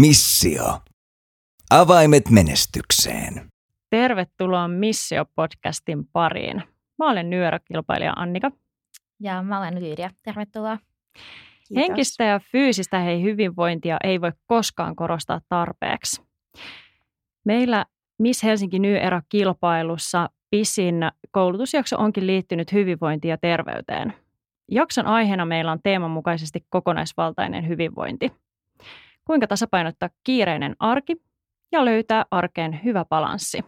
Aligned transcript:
Missio. 0.00 0.80
Avaimet 1.70 2.30
menestykseen. 2.30 3.48
Tervetuloa 3.90 4.68
Missio-podcastin 4.68 6.08
pariin. 6.12 6.62
Mä 6.98 7.10
olen 7.10 7.30
nyöräkilpailija 7.30 8.12
Annika. 8.16 8.50
Ja 9.20 9.42
mä 9.42 9.58
olen 9.58 9.80
Lyyria. 9.80 10.10
Tervetuloa. 10.22 10.78
Kiitos. 11.68 11.76
Henkistä 11.76 12.24
ja 12.24 12.40
fyysistä 12.52 12.98
hei 12.98 13.22
hyvinvointia 13.22 13.96
ei 14.04 14.20
voi 14.20 14.32
koskaan 14.46 14.96
korostaa 14.96 15.40
tarpeeksi. 15.48 16.22
Meillä 17.44 17.84
Miss 18.18 18.42
Helsinki 18.42 18.78
New 18.78 18.96
Era-kilpailussa 18.96 20.30
pisin 20.50 20.96
koulutusjakso 21.30 21.96
onkin 21.98 22.26
liittynyt 22.26 22.72
hyvinvointiin 22.72 23.30
ja 23.30 23.38
terveyteen. 23.38 24.14
Jakson 24.70 25.06
aiheena 25.06 25.46
meillä 25.46 25.72
on 25.72 25.80
teeman 25.82 26.10
mukaisesti 26.10 26.66
kokonaisvaltainen 26.70 27.68
hyvinvointi– 27.68 28.32
kuinka 29.26 29.46
tasapainottaa 29.46 30.08
kiireinen 30.24 30.76
arki 30.78 31.16
ja 31.72 31.84
löytää 31.84 32.24
arkeen 32.30 32.80
hyvä 32.84 33.04
balanssi. 33.04 33.58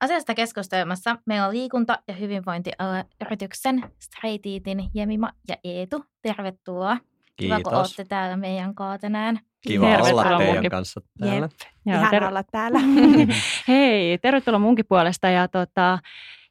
Asiasta 0.00 0.34
keskustelemassa 0.34 1.16
meillä 1.26 1.46
on 1.46 1.54
liikunta- 1.54 1.98
ja 2.08 2.14
hyvinvointialayrityksen 2.14 3.84
Straight 3.98 4.46
Eatin 4.46 4.90
Jemima 4.94 5.30
ja 5.48 5.56
Eetu. 5.64 6.04
Tervetuloa. 6.22 6.96
Kiitos. 7.36 7.58
Kiva, 7.58 7.70
kun 7.70 7.78
olette 7.78 8.04
täällä 8.04 8.36
meidän 8.36 8.74
kanssa 8.74 8.98
tänään. 8.98 9.38
Kiva 9.60 9.86
Tervetuloa 9.86 10.22
olla 10.22 10.38
teidän 10.38 10.54
munkin. 10.54 10.70
kanssa 10.70 11.00
täällä. 11.20 11.34
Jep. 11.36 11.50
Joo, 11.86 11.96
Ihan 11.98 12.10
ter- 12.10 12.24
olla 12.24 12.42
täällä. 12.42 12.78
Hei, 13.68 14.18
tervetuloa 14.18 14.58
munkin 14.58 14.84
puolesta. 14.88 15.28
Ja 15.28 15.48
tota, 15.48 15.98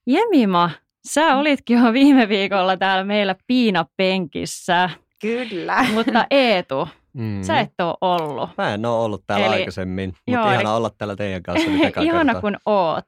Jemima, 0.08 0.70
sä 1.08 1.36
olitkin 1.36 1.80
jo 1.86 1.94
viime 1.94 2.30
viikolla 2.30 2.78
täällä 2.78 3.04
meillä 3.04 3.36
piinapenkissä, 3.48 4.90
Kyllä. 5.22 5.86
mutta 5.94 6.26
Eetu, 6.32 6.88
Mm. 7.18 7.44
sä 7.44 7.60
et 7.60 7.74
ole 7.80 7.96
ollut. 8.02 8.50
Mä 8.58 8.74
en 8.74 8.86
ole 8.86 9.04
ollut 9.06 9.24
täällä 9.28 9.46
Eli- 9.46 9.56
aikaisemmin, 9.56 10.10
mutta 10.10 10.32
Joo, 10.32 10.52
ihana 10.52 10.76
olla 10.76 10.90
täällä 10.98 11.16
teidän 11.16 11.44
kanssa 11.44 11.70
nyt 11.70 11.82
Ihana 12.02 12.24
kertaa. 12.34 12.42
kun 12.42 12.58
oot. 12.66 13.06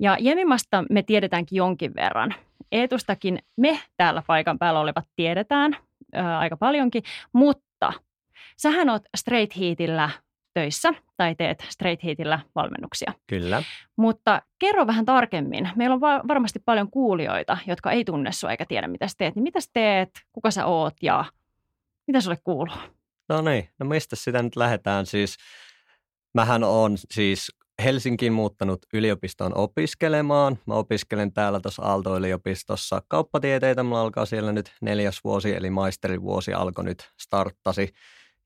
Ja 0.00 0.16
Jemimasta 0.20 0.84
me 0.90 1.02
tiedetäänkin 1.02 1.56
jonkin 1.56 1.94
verran. 1.94 2.34
Eetustakin 2.72 3.38
me 3.56 3.80
täällä 3.96 4.22
paikan 4.26 4.58
päällä 4.58 4.80
olevat 4.80 5.04
tiedetään 5.16 5.76
ää, 6.14 6.38
aika 6.38 6.56
paljonkin, 6.56 7.02
mutta 7.32 7.92
sähän 8.56 8.88
oot 8.90 9.02
Straight 9.16 9.58
Heatillä 9.60 10.10
töissä 10.54 10.90
tai 11.16 11.34
teet 11.34 11.66
Straight 11.68 12.04
Heatillä 12.04 12.40
valmennuksia. 12.54 13.12
Kyllä. 13.26 13.62
Mutta 13.96 14.42
kerro 14.58 14.86
vähän 14.86 15.04
tarkemmin. 15.04 15.70
Meillä 15.76 15.94
on 15.94 16.00
va- 16.00 16.20
varmasti 16.28 16.58
paljon 16.64 16.90
kuulijoita, 16.90 17.58
jotka 17.66 17.90
ei 17.90 18.04
tunne 18.04 18.32
sua 18.32 18.50
eikä 18.50 18.64
tiedä, 18.68 18.88
mitä 18.88 19.08
sä 19.08 19.14
teet. 19.18 19.34
Niin 19.34 19.42
mitä 19.42 19.60
sä 19.60 19.70
teet, 19.72 20.10
kuka 20.32 20.50
sä 20.50 20.66
oot 20.66 20.94
ja 21.02 21.24
mitä 22.06 22.20
sulle 22.20 22.38
kuuluu? 22.44 22.74
No 23.28 23.40
niin, 23.40 23.68
no 23.78 23.86
mistä 23.86 24.16
sitä 24.16 24.42
nyt 24.42 24.56
lähdetään? 24.56 25.06
Siis 25.06 25.36
mähän 26.34 26.64
on 26.64 26.96
siis 27.10 27.52
Helsinkiin 27.84 28.32
muuttanut 28.32 28.86
yliopistoon 28.92 29.56
opiskelemaan. 29.56 30.58
Mä 30.66 30.74
opiskelen 30.74 31.32
täällä 31.32 31.60
tuossa 31.60 31.82
Aalto-yliopistossa 31.82 33.02
kauppatieteitä. 33.08 33.82
Mulla 33.82 34.00
alkaa 34.00 34.26
siellä 34.26 34.52
nyt 34.52 34.72
neljäs 34.80 35.20
vuosi, 35.24 35.54
eli 35.54 35.70
maisterivuosi 35.70 36.52
alkoi 36.52 36.84
nyt 36.84 37.10
starttasi. 37.20 37.94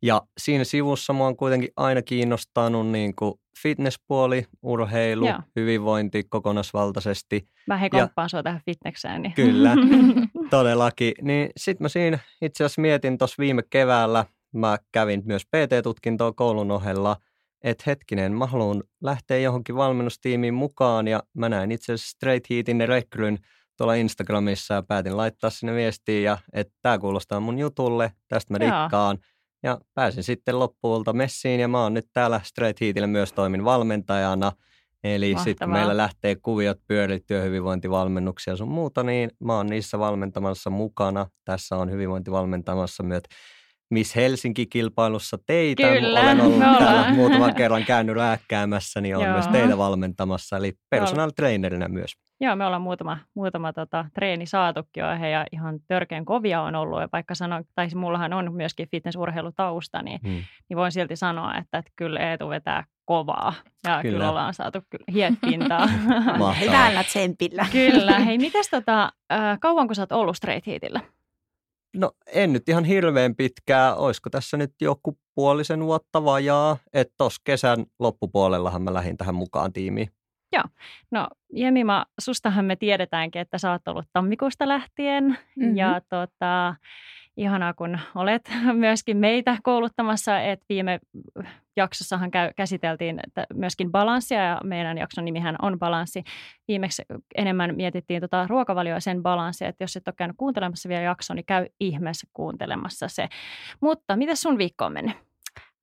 Ja 0.03 0.22
siinä 0.38 0.64
sivussa 0.64 1.12
mua 1.12 1.27
on 1.27 1.36
kuitenkin 1.36 1.70
aina 1.77 2.03
kiinnostanut 2.03 2.88
niin 2.88 3.14
kuin 3.16 3.34
fitnesspuoli, 3.62 4.47
urheilu, 4.62 5.27
Joo. 5.27 5.38
hyvinvointi 5.56 6.25
kokonaisvaltaisesti. 6.25 7.48
Mä 7.66 7.80
komppaan 7.91 8.30
sua 8.30 8.42
tähän 8.42 8.60
fitnekseen. 8.64 9.22
Niin. 9.22 9.33
Kyllä. 9.33 9.75
Todellakin. 10.50 11.12
Niin 11.22 11.50
sitten 11.56 11.84
mä 11.84 11.88
siinä 11.88 12.19
itse 12.42 12.64
asiassa 12.64 12.80
mietin 12.80 13.19
tuossa 13.19 13.36
viime 13.38 13.62
keväällä, 13.70 14.25
mä 14.53 14.78
kävin 14.92 15.22
myös 15.25 15.42
PT-tutkintoa 15.47 16.32
koulun 16.32 16.71
ohella, 16.71 17.16
että 17.65 17.84
hetkinen, 17.87 18.32
mä 18.32 18.47
haluan 18.47 18.82
lähteä 19.03 19.38
johonkin 19.38 19.76
valmennustiimiin 19.76 20.54
mukaan 20.54 21.09
ja 21.09 21.22
mä 21.34 21.49
näin 21.49 21.72
itse 21.72 21.93
asiassa 21.93 22.10
Straight 22.10 22.50
Heatin 22.50 22.88
rekryn 22.88 23.38
tuolla 23.76 23.94
Instagramissa 23.94 24.75
ja 24.75 24.82
päätin 24.82 25.16
laittaa 25.16 25.50
sinne 25.50 25.75
viestiä 25.75 26.21
ja 26.21 26.38
että 26.53 26.75
tämä 26.82 26.99
kuulostaa 26.99 27.41
mun 27.41 27.59
jutulle, 27.59 28.12
tästä 28.28 28.54
mä 28.54 28.65
Joo. 28.65 28.82
dikkaan. 28.82 29.19
Ja 29.62 29.78
pääsin 29.94 30.22
sitten 30.22 30.59
loppuulta 30.59 31.12
messiin 31.12 31.60
ja 31.60 31.69
mä 31.69 31.82
oon 31.82 31.94
nyt 31.94 32.06
täällä 32.12 32.41
Straight 32.44 32.81
Heatillä 32.81 33.06
myös 33.06 33.32
toimin 33.32 33.65
valmentajana. 33.65 34.53
Eli 35.05 35.34
sitten 35.44 35.71
meillä 35.71 35.97
lähtee 35.97 36.37
kuviot 36.37 36.78
pyörii 36.87 37.21
työhyvinvointivalmennuksia 37.21 38.53
ja 38.53 38.56
sun 38.56 38.69
muuta, 38.69 39.03
niin 39.03 39.31
mä 39.44 39.56
oon 39.56 39.66
niissä 39.66 39.99
valmentamassa 39.99 40.71
mukana. 40.71 41.26
Tässä 41.44 41.76
on 41.76 41.91
hyvinvointivalmentamassa 41.91 43.03
myös 43.03 43.22
Miss 43.92 44.16
Helsinki-kilpailussa 44.16 45.38
teitä. 45.47 45.82
Kyllä, 45.82 46.20
Olen 46.20 46.41
ollut 46.41 46.58
me 46.58 46.64
täällä 46.64 46.91
ollaan. 46.91 47.14
muutaman 47.14 47.54
kerran 47.54 47.84
käynyt 47.84 48.16
rääkkäämässä, 48.16 49.00
niin 49.00 49.16
olen 49.16 49.26
Joo. 49.26 49.34
myös 49.34 49.48
teitä 49.48 49.78
valmentamassa. 49.78 50.56
Eli 50.56 50.72
personal 50.91 51.30
trainerina 51.36 51.88
myös. 51.88 52.12
Joo, 52.41 52.56
me 52.56 52.66
ollaan 52.66 52.82
muutama, 52.82 53.19
muutama 53.34 53.72
tota, 53.72 54.04
treeni 54.14 54.47
saatukin 54.47 55.00
jo 55.00 55.19
he 55.20 55.31
ja 55.31 55.44
ihan 55.52 55.81
törkeän 55.88 56.25
kovia 56.25 56.62
on 56.62 56.75
ollut. 56.75 57.00
Ja 57.00 57.08
vaikka 57.12 57.34
sanon, 57.34 57.64
tai 57.75 57.86
siis 57.86 57.94
mullahan 57.94 58.32
on 58.32 58.54
myöskin 58.54 58.88
fitnessurheilutausta, 58.91 60.02
niin, 60.02 60.20
Hmm. 60.22 60.42
niin 60.69 60.76
voin 60.76 60.92
silti 60.92 61.16
sanoa, 61.16 61.56
että, 61.56 61.78
että 61.78 61.92
kyllä 61.97 62.20
Eetu 62.20 62.48
vetää 62.48 62.84
kovaa. 63.04 63.52
Ja 63.86 63.98
kyllä, 64.02 64.12
Kyllä. 64.14 64.31
ollaan 64.31 64.54
saatu. 64.54 64.78
Mahtavaa. 66.38 66.52
Hyvällä 66.52 67.04
tsempillä. 67.04 67.66
kyllä. 67.72 68.19
Hei, 68.19 68.38
mites 68.38 68.69
tota, 68.70 69.12
äh, 69.32 69.58
kauanko 69.60 69.94
sä 69.94 70.02
oot 70.02 70.12
ollut 70.12 70.36
Straight 70.36 70.66
Heatillä? 70.66 71.00
No 71.97 72.12
en 72.32 72.53
nyt 72.53 72.69
ihan 72.69 72.84
hirveän 72.84 73.36
pitkää. 73.36 73.94
Olisiko 73.94 74.30
tässä 74.30 74.56
nyt 74.56 74.72
joku 74.80 75.19
puolisen 75.34 75.84
vuotta 75.84 76.25
vajaa? 76.25 76.76
Että 76.92 77.14
tuossa 77.19 77.41
kesän 77.44 77.86
loppupuolellahan 77.98 78.82
mä 78.82 78.94
lähdin 78.94 79.16
tähän 79.16 79.34
mukaan 79.34 79.72
tiimiin. 79.72 80.08
No 81.10 81.28
Jemima, 81.52 82.06
sustahan 82.20 82.64
me 82.64 82.76
tiedetäänkin, 82.76 83.41
että 83.42 83.58
sä 83.58 83.72
oot 83.72 83.88
ollut 83.88 84.04
tammikuusta 84.12 84.69
lähtien 84.69 85.38
Mhm. 85.56 85.76
ja 85.76 86.00
tota, 86.08 86.75
ihanaa 87.37 87.75
kun 87.75 87.98
olet 88.15 88.50
myöskin 88.72 89.16
meitä 89.16 89.56
kouluttamassa, 89.62 90.41
että 90.41 90.66
viime 90.69 91.00
jaksossahan 91.76 92.31
käsiteltiin 92.56 93.20
myöskin 93.54 93.93
balanssia 93.93 94.43
ja 94.43 94.60
meidän 94.65 94.98
jakson 94.98 95.25
nimihän 95.25 95.56
on 95.62 95.78
balanssi. 95.78 96.25
Viimeksi 96.69 97.03
enemmän 97.34 97.76
mietittiin 97.76 98.20
tota 98.20 98.47
ruokavalioa 98.47 99.00
sen 99.00 99.22
balanssia, 99.22 99.69
että 99.69 99.84
jos 99.84 99.97
et 99.97 100.09
ole 100.09 100.15
käynyt 100.19 100.37
kuuntelemassa 100.37 100.88
vielä 100.88 101.03
jaksoa, 101.03 101.34
niin 101.34 101.47
käy 101.47 101.66
ihmeessä 101.81 102.26
kuuntelemassa 102.32 103.09
se. 103.09 103.28
Mutta 103.81 104.16
miten 104.16 104.37
sun 104.37 104.59
viikko 104.59 104.84
on 104.84 104.93
mennyt? 104.93 105.16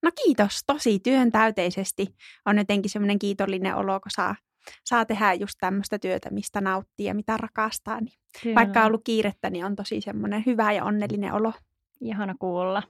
No 0.03 0.11
kiitos, 0.23 0.63
tosi 0.67 0.99
työntäyteisesti. 0.99 2.07
On 2.45 2.57
jotenkin 2.57 2.91
semmoinen 2.91 3.19
kiitollinen 3.19 3.75
olo, 3.75 3.99
kun 3.99 4.11
saa, 4.15 4.35
saa 4.85 5.05
tehdä 5.05 5.33
just 5.33 5.55
tämmöistä 5.59 5.99
työtä, 5.99 6.29
mistä 6.29 6.61
nauttii 6.61 7.05
ja 7.05 7.15
mitä 7.15 7.37
rakastaa. 7.37 7.99
Niin 8.01 8.55
vaikka 8.55 8.79
on 8.79 8.85
ollut 8.85 9.01
kiirettä, 9.03 9.49
niin 9.49 9.65
on 9.65 9.75
tosi 9.75 10.01
semmoinen 10.01 10.43
hyvä 10.45 10.71
ja 10.71 10.83
onnellinen 10.83 11.33
olo. 11.33 11.53
Ihana 12.01 12.35
kuulla. 12.39 12.83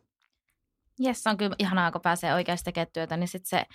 Jes, 0.99 1.27
on 1.27 1.37
kyllä 1.37 1.55
ihanaa, 1.59 1.91
kun 1.91 2.01
pääsee 2.01 2.33
oikeasti 2.33 2.65
tekemään 2.65 2.91
työtä, 2.93 3.17
niin 3.17 3.27
sit 3.27 3.45
se 3.45 3.65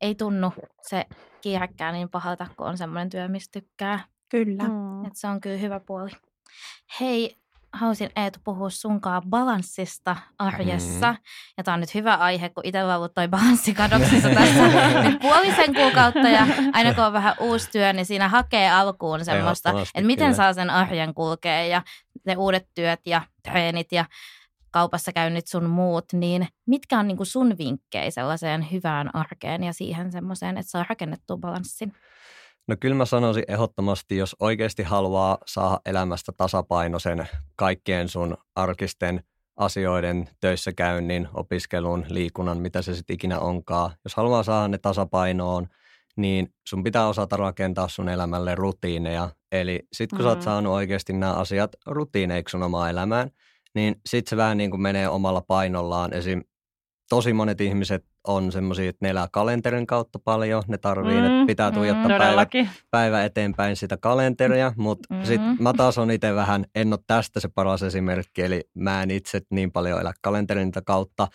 ei 0.00 0.14
tunnu 0.14 0.52
se 0.88 1.06
kiirekkää 1.40 1.92
niin 1.92 2.10
pahalta, 2.10 2.46
kun 2.56 2.66
on 2.66 2.78
semmoinen 2.78 3.10
työ, 3.10 3.28
mistä 3.28 3.60
tykkää. 3.60 4.04
Kyllä. 4.28 4.62
Mm. 4.62 4.74
Mm. 4.74 5.04
Et 5.04 5.16
se 5.16 5.28
on 5.28 5.40
kyllä 5.40 5.58
hyvä 5.58 5.80
puoli. 5.80 6.10
Hei, 7.00 7.41
halusin 7.72 8.10
Eetu 8.16 8.38
puhua 8.44 8.70
sunkaan 8.70 9.22
balanssista 9.28 10.16
arjessa. 10.38 11.12
Mhm. 11.12 11.22
Ja 11.56 11.64
tämä 11.64 11.74
on 11.74 11.80
nyt 11.80 11.94
hyvä 11.94 12.14
aihe, 12.14 12.48
kun 12.48 12.66
itsellä 12.66 12.92
on 12.92 12.96
ollut 12.96 13.14
toi 13.14 13.28
balanssi 13.28 13.74
kadoksissa 13.74 14.28
tässä 14.28 14.68
nyt 15.02 15.20
puolisen 15.20 15.74
kuukautta. 15.74 16.28
Ja 16.28 16.46
aina 16.72 16.94
kun 16.94 17.04
on 17.04 17.12
vähän 17.12 17.34
uusi 17.40 17.70
työ, 17.70 17.92
niin 17.92 18.06
siinä 18.06 18.28
hakee 18.28 18.70
alkuun 18.70 19.24
semmoista, 19.24 19.70
että 19.70 20.06
miten 20.06 20.26
kyllä. 20.26 20.36
saa 20.36 20.52
sen 20.52 20.70
arjen 20.70 21.14
kulkea 21.14 21.66
ja 21.66 21.82
ne 22.26 22.36
uudet 22.36 22.68
työt 22.74 23.00
ja 23.06 23.22
treenit 23.42 23.92
ja 23.92 24.04
kaupassa 24.70 25.12
käynnit 25.12 25.46
sun 25.46 25.70
muut, 25.70 26.04
niin 26.12 26.48
mitkä 26.66 26.98
on 26.98 27.08
niinku 27.08 27.24
sun 27.24 27.58
vinkkejä 27.58 28.10
sellaiseen 28.10 28.66
hyvään 28.72 29.14
arkeen 29.14 29.64
ja 29.64 29.72
siihen 29.72 30.12
semmoiseen, 30.12 30.58
että 30.58 30.70
saa 30.70 30.86
rakennettua 30.88 31.36
balanssin? 31.36 31.92
No 32.68 32.76
kyllä 32.80 32.94
mä 32.96 33.04
sanoisin 33.04 33.44
ehdottomasti, 33.48 34.16
jos 34.16 34.36
oikeasti 34.40 34.82
haluaa 34.82 35.38
saada 35.46 35.80
elämästä 35.86 36.32
tasapainoisen 36.36 37.28
kaikkien 37.56 38.08
sun 38.08 38.36
arkisten 38.56 39.24
asioiden, 39.56 40.28
töissä 40.40 40.72
käynnin, 40.72 41.28
opiskelun, 41.34 42.04
liikunnan, 42.08 42.58
mitä 42.58 42.82
se 42.82 42.94
sitten 42.94 43.14
ikinä 43.14 43.38
onkaan. 43.38 43.90
Jos 44.04 44.14
haluaa 44.14 44.42
saada 44.42 44.68
ne 44.68 44.78
tasapainoon, 44.78 45.68
niin 46.16 46.54
sun 46.68 46.82
pitää 46.82 47.08
osata 47.08 47.36
rakentaa 47.36 47.88
sun 47.88 48.08
elämälle 48.08 48.54
rutiineja. 48.54 49.30
Eli 49.52 49.80
sit 49.92 50.10
kun 50.10 50.18
mm. 50.18 50.22
sä 50.22 50.28
oot 50.28 50.38
Mm. 50.38 50.42
saanut 50.42 50.72
oikeasti 50.72 51.12
nämä 51.12 51.32
asiat 51.32 51.70
rutiineiksi 51.86 52.50
sun 52.52 52.62
omaan 52.62 52.90
elämään, 52.90 53.30
niin 53.74 54.00
sit 54.06 54.26
se 54.26 54.36
vähän 54.36 54.58
niin 54.58 54.70
kuin 54.70 54.80
menee 54.80 55.08
omalla 55.08 55.40
painollaan. 55.40 56.14
Esim. 56.14 56.42
Tosi 57.08 57.32
monet 57.32 57.60
ihmiset 57.60 58.04
on 58.26 58.52
semmoisia, 58.52 58.88
että 58.90 59.04
ne 59.06 59.10
elää 59.10 59.28
kalenterin 59.32 59.86
kautta 59.86 60.18
paljon. 60.24 60.62
Ne 60.68 60.78
tarvii, 60.78 61.18
mm, 61.20 61.24
että 61.24 61.46
pitää 61.46 61.70
tuijottaa 61.72 62.08
mm, 62.08 62.18
päivä, 62.18 62.46
päivä 62.90 63.24
eteenpäin 63.24 63.76
sitä 63.76 63.96
kalenteria, 63.96 64.72
mutta 64.76 65.14
Mhm. 65.14 65.20
mm. 65.22 65.26
sitten 65.26 65.56
mä 65.60 65.72
taas 65.72 65.98
on 65.98 66.10
itse 66.10 66.34
vähän, 66.34 66.64
en 66.74 66.92
ole 66.92 67.00
tästä 67.06 67.40
se 67.40 67.48
paras 67.54 67.82
esimerkki, 67.82 68.42
eli 68.42 68.60
mä 68.74 69.02
en 69.02 69.10
itse 69.10 69.40
niin 69.50 69.72
paljon 69.72 70.00
elä 70.00 70.12
kalenterin 70.22 70.72
kautta, 70.86 71.28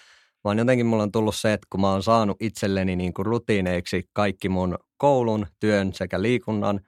vaan 0.44 0.58
jotenkin 0.58 0.86
mulla 0.86 1.04
on 1.04 1.12
tullut 1.12 1.36
se, 1.36 1.54
että 1.54 1.68
kun 1.70 1.82
mä 1.82 1.92
oon 1.92 2.04
saanut 2.04 2.38
itselleni 2.40 2.96
niin 2.96 3.14
kuin 3.14 3.26
rutiineiksi 3.26 4.04
kaikki 4.14 4.50
mun 4.50 4.78
koulun, 4.98 5.48
työn 5.60 5.94
sekä 5.94 6.22
liikunnan, 6.22 6.80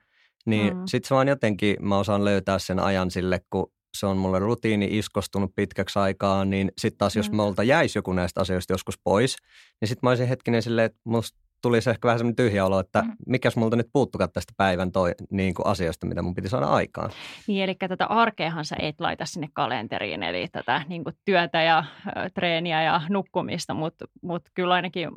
niin 0.46 0.76
mm. 0.76 0.82
sit 0.86 1.04
se 1.04 1.14
vaan 1.14 1.28
jotenkin 1.28 1.76
mä 1.80 1.98
osaan 1.98 2.24
löytää 2.24 2.58
sen 2.58 2.78
ajan 2.78 3.10
sille, 3.10 3.40
kun 3.50 3.72
se 3.96 4.06
on 4.06 4.16
mulle 4.16 4.38
rutiini 4.38 4.98
iskostunut 4.98 5.54
pitkäksi 5.54 5.98
aikaa, 5.98 6.44
niin 6.44 6.72
sitten 6.78 6.98
taas 6.98 7.16
jos 7.16 7.30
mm. 7.30 7.36
multa 7.36 7.62
jäisi 7.62 7.98
joku 7.98 8.12
näistä 8.12 8.40
asioista 8.40 8.72
joskus 8.72 8.98
pois, 9.04 9.36
niin 9.80 9.88
sitten 9.88 10.06
mä 10.06 10.10
olisin 10.10 10.28
hetkinen 10.28 10.62
silleen, 10.62 10.86
että 10.86 11.00
musta 11.04 11.38
tulisi 11.62 11.90
ehkä 11.90 12.06
vähän 12.06 12.18
semmoinen 12.18 12.36
tyhjä 12.36 12.66
olo, 12.66 12.80
että 12.80 13.02
mm. 13.02 13.12
mikäs 13.26 13.56
multa 13.56 13.76
nyt 13.76 13.88
puuttukaan 13.92 14.30
tästä 14.32 14.52
päivän 14.56 14.92
toi, 14.92 15.12
niin 15.30 15.54
kuin 15.54 15.66
asiasta, 15.66 16.06
mitä 16.06 16.22
mun 16.22 16.34
piti 16.34 16.48
saada 16.48 16.66
aikaan. 16.66 17.10
Niin, 17.46 17.64
eli 17.64 17.74
tätä 17.74 18.06
arkeahan 18.06 18.64
sä 18.64 18.76
et 18.78 19.00
laita 19.00 19.24
sinne 19.24 19.48
kalenteriin, 19.52 20.22
eli 20.22 20.48
tätä 20.52 20.82
niin 20.88 21.04
kuin 21.04 21.16
työtä 21.24 21.62
ja 21.62 21.84
ö, 22.06 22.30
treeniä 22.34 22.82
ja 22.82 23.00
nukkumista, 23.08 23.74
mutta 23.74 24.04
mut 24.22 24.42
kyllä 24.54 24.74
ainakin, 24.74 25.10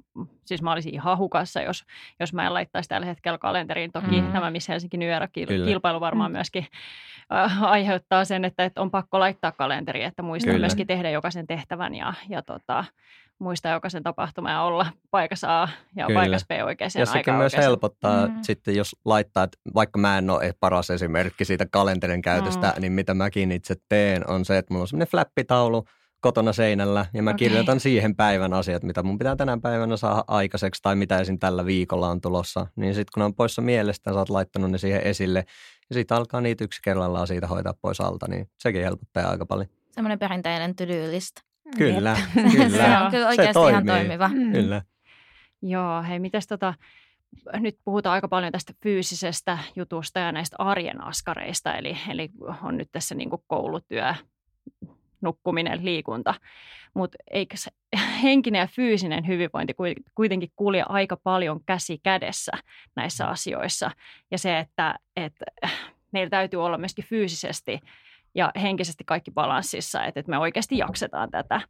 siis 0.45 0.61
mä 0.61 0.71
olisin 0.71 0.93
ihan 0.93 1.17
hukassa, 1.17 1.61
jos, 1.61 1.83
jos 2.19 2.33
mä 2.33 2.45
en 2.45 2.53
laittaisi 2.53 2.89
tällä 2.89 3.05
hetkellä 3.05 3.37
kalenteriin. 3.37 3.91
Toki 3.91 4.21
mm. 4.21 4.33
nämä 4.33 4.51
Miss 4.51 4.69
Helsinki 4.69 4.97
New 4.97 5.09
Era 5.09 5.27
kilpailu 5.65 5.99
varmaan 5.99 6.31
mm. 6.31 6.35
myöskin 6.37 6.65
aiheuttaa 7.61 8.25
sen, 8.25 8.45
että, 8.45 8.65
että 8.65 8.81
on 8.81 8.91
pakko 8.91 9.19
laittaa 9.19 9.51
kalenteri, 9.51 10.03
että 10.03 10.23
muistaa 10.23 10.53
kyllä. 10.53 10.63
myöskin 10.63 10.87
tehdä 10.87 11.09
jokaisen 11.09 11.47
tehtävän 11.47 11.95
ja, 11.95 12.13
ja 12.29 12.41
tota, 12.41 12.85
muistaa 13.43 13.71
jokaisen 13.71 14.03
tapahtuma 14.03 14.51
ja 14.51 14.61
olla 14.61 14.87
paikassa 15.11 15.63
A 15.63 15.69
ja 15.95 16.07
Kyllä. 16.07 16.19
paikassa 16.19 16.45
B 16.47 16.51
oikeaan 16.65 16.91
Ja 16.97 17.05
sekin 17.05 17.33
myös 17.33 17.53
oikeaan. 17.53 17.63
helpottaa 17.63 18.27
mm. 18.27 18.33
sitten, 18.41 18.75
jos 18.75 18.95
laittaa, 19.05 19.43
että 19.43 19.57
vaikka 19.75 19.99
mä 19.99 20.17
en 20.17 20.29
ole 20.29 20.53
paras 20.59 20.89
esimerkki 20.89 21.45
siitä 21.45 21.65
kalenterin 21.71 22.21
käytöstä, 22.21 22.73
mm. 22.75 22.81
niin 22.81 22.91
mitä 22.91 23.13
mäkin 23.13 23.51
itse 23.51 23.75
teen 23.89 24.29
on 24.29 24.45
se, 24.45 24.57
että 24.57 24.73
mulla 24.73 24.83
on 24.83 24.87
semmoinen 24.87 25.11
flappitaulu 25.11 25.85
kotona 26.21 26.53
seinällä 26.53 27.05
ja 27.13 27.23
mä 27.23 27.29
okay. 27.29 27.37
kirjoitan 27.37 27.79
siihen 27.79 28.15
päivän 28.15 28.53
asiat, 28.53 28.83
mitä 28.83 29.03
mun 29.03 29.17
pitää 29.17 29.35
tänä 29.35 29.57
päivänä 29.61 29.97
saada 29.97 30.23
aikaiseksi 30.27 30.81
tai 30.81 30.95
mitä 30.95 31.19
esim. 31.19 31.39
tällä 31.39 31.65
viikolla 31.65 32.09
on 32.09 32.21
tulossa. 32.21 32.67
Niin 32.75 32.93
sitten 32.95 33.11
kun 33.13 33.23
on 33.23 33.35
poissa 33.35 33.61
mielestä, 33.61 34.13
sä 34.13 34.19
oot 34.19 34.29
laittanut 34.29 34.71
ne 34.71 34.77
siihen 34.77 35.01
esille 35.01 35.45
ja 35.89 35.93
sitten 35.93 36.17
alkaa 36.17 36.41
niitä 36.41 36.63
yksi 36.63 36.81
kerrallaan 36.83 37.27
siitä 37.27 37.47
hoitaa 37.47 37.73
pois 37.81 38.01
alta, 38.01 38.27
niin 38.29 38.49
sekin 38.59 38.83
helpottaa 38.83 39.29
aika 39.29 39.45
paljon. 39.45 39.67
Semmoinen 39.91 40.19
perinteinen 40.19 40.75
to 40.75 40.83
Kyllä, 41.77 42.17
kyllä. 42.51 42.69
se 42.77 42.97
on 43.05 43.11
kyllä 43.11 43.27
oikeasti 43.27 43.59
se 43.63 43.69
ihan 43.69 43.85
toimiva. 43.85 44.27
Mm. 44.27 44.51
Kyllä. 44.51 44.81
Joo, 45.61 46.03
hei, 46.03 46.19
mitäs 46.19 46.47
tota, 46.47 46.73
nyt 47.53 47.77
puhutaan 47.85 48.13
aika 48.13 48.27
paljon 48.27 48.51
tästä 48.51 48.73
fyysisestä 48.83 49.57
jutusta 49.75 50.19
ja 50.19 50.31
näistä 50.31 50.55
arjen 50.59 51.03
askareista, 51.03 51.75
eli, 51.75 51.97
eli 52.09 52.29
on 52.63 52.77
nyt 52.77 52.89
tässä 52.91 53.15
niin 53.15 53.29
koulutyö, 53.47 54.13
nukkuminen, 55.21 55.85
liikunta. 55.85 56.33
Mutta 56.93 57.17
eikö 57.31 57.57
se 57.57 57.71
henkinen 58.23 58.59
ja 58.59 58.67
fyysinen 58.67 59.27
hyvinvointi 59.27 59.75
kuitenkin 60.15 60.49
kulje 60.55 60.83
aika 60.89 61.17
paljon 61.23 61.59
käsi 61.65 61.99
kädessä 62.03 62.51
näissä 62.95 63.27
asioissa. 63.27 63.91
Ja 64.31 64.37
se, 64.37 64.59
että, 64.59 64.95
että 65.15 65.45
meillä 66.11 66.29
täytyy 66.29 66.65
olla 66.65 66.77
myöskin 66.77 67.05
fyysisesti 67.05 67.79
ja 68.35 68.51
henkisesti 68.61 69.03
kaikki 69.03 69.31
balanssissa, 69.31 70.03
että, 70.03 70.19
että 70.19 70.29
me 70.29 70.37
oikeasti 70.37 70.77
jaksetaan 70.77 71.31
tätä, 71.31 71.61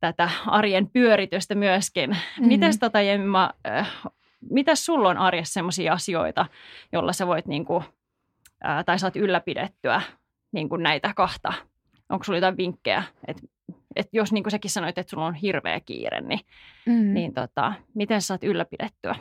tätä 0.00 0.30
arjen 0.46 0.90
pyöritystä 0.90 1.54
myöskin. 1.54 2.10
Mm-hmm. 2.10 2.46
Mites 2.46 2.78
tota, 2.78 3.00
Jemma, 3.00 3.50
äh, 3.66 4.02
mitäs 4.50 4.86
sulla 4.86 5.08
on 5.08 5.18
arjessa 5.18 5.52
sellaisia 5.52 5.92
asioita, 5.92 6.46
joilla 6.92 7.12
sä 7.12 7.26
voit 7.26 7.46
niin 7.46 7.64
kuin, 7.64 7.84
äh, 8.66 8.84
tai 8.84 8.98
saat 8.98 9.16
ylläpidettyä 9.16 10.02
niin 10.52 10.68
kuin 10.68 10.82
näitä 10.82 11.12
kahta? 11.16 11.52
Onko 12.08 12.24
sulla 12.24 12.36
jotain 12.36 12.56
vinkkejä, 12.56 13.02
että 13.26 13.42
et 13.96 14.08
jos 14.12 14.32
niin 14.32 14.44
kuin 14.44 14.50
säkin 14.50 14.70
sanoit, 14.70 14.98
että 14.98 15.10
sulla 15.10 15.26
on 15.26 15.34
hirveä 15.34 15.80
kiire, 15.80 16.20
niin, 16.20 16.40
mm. 16.86 17.14
niin 17.14 17.34
tota, 17.34 17.72
miten 17.94 18.22
sä 18.22 18.26
saat 18.26 18.44
ylläpidettyä? 18.44 19.16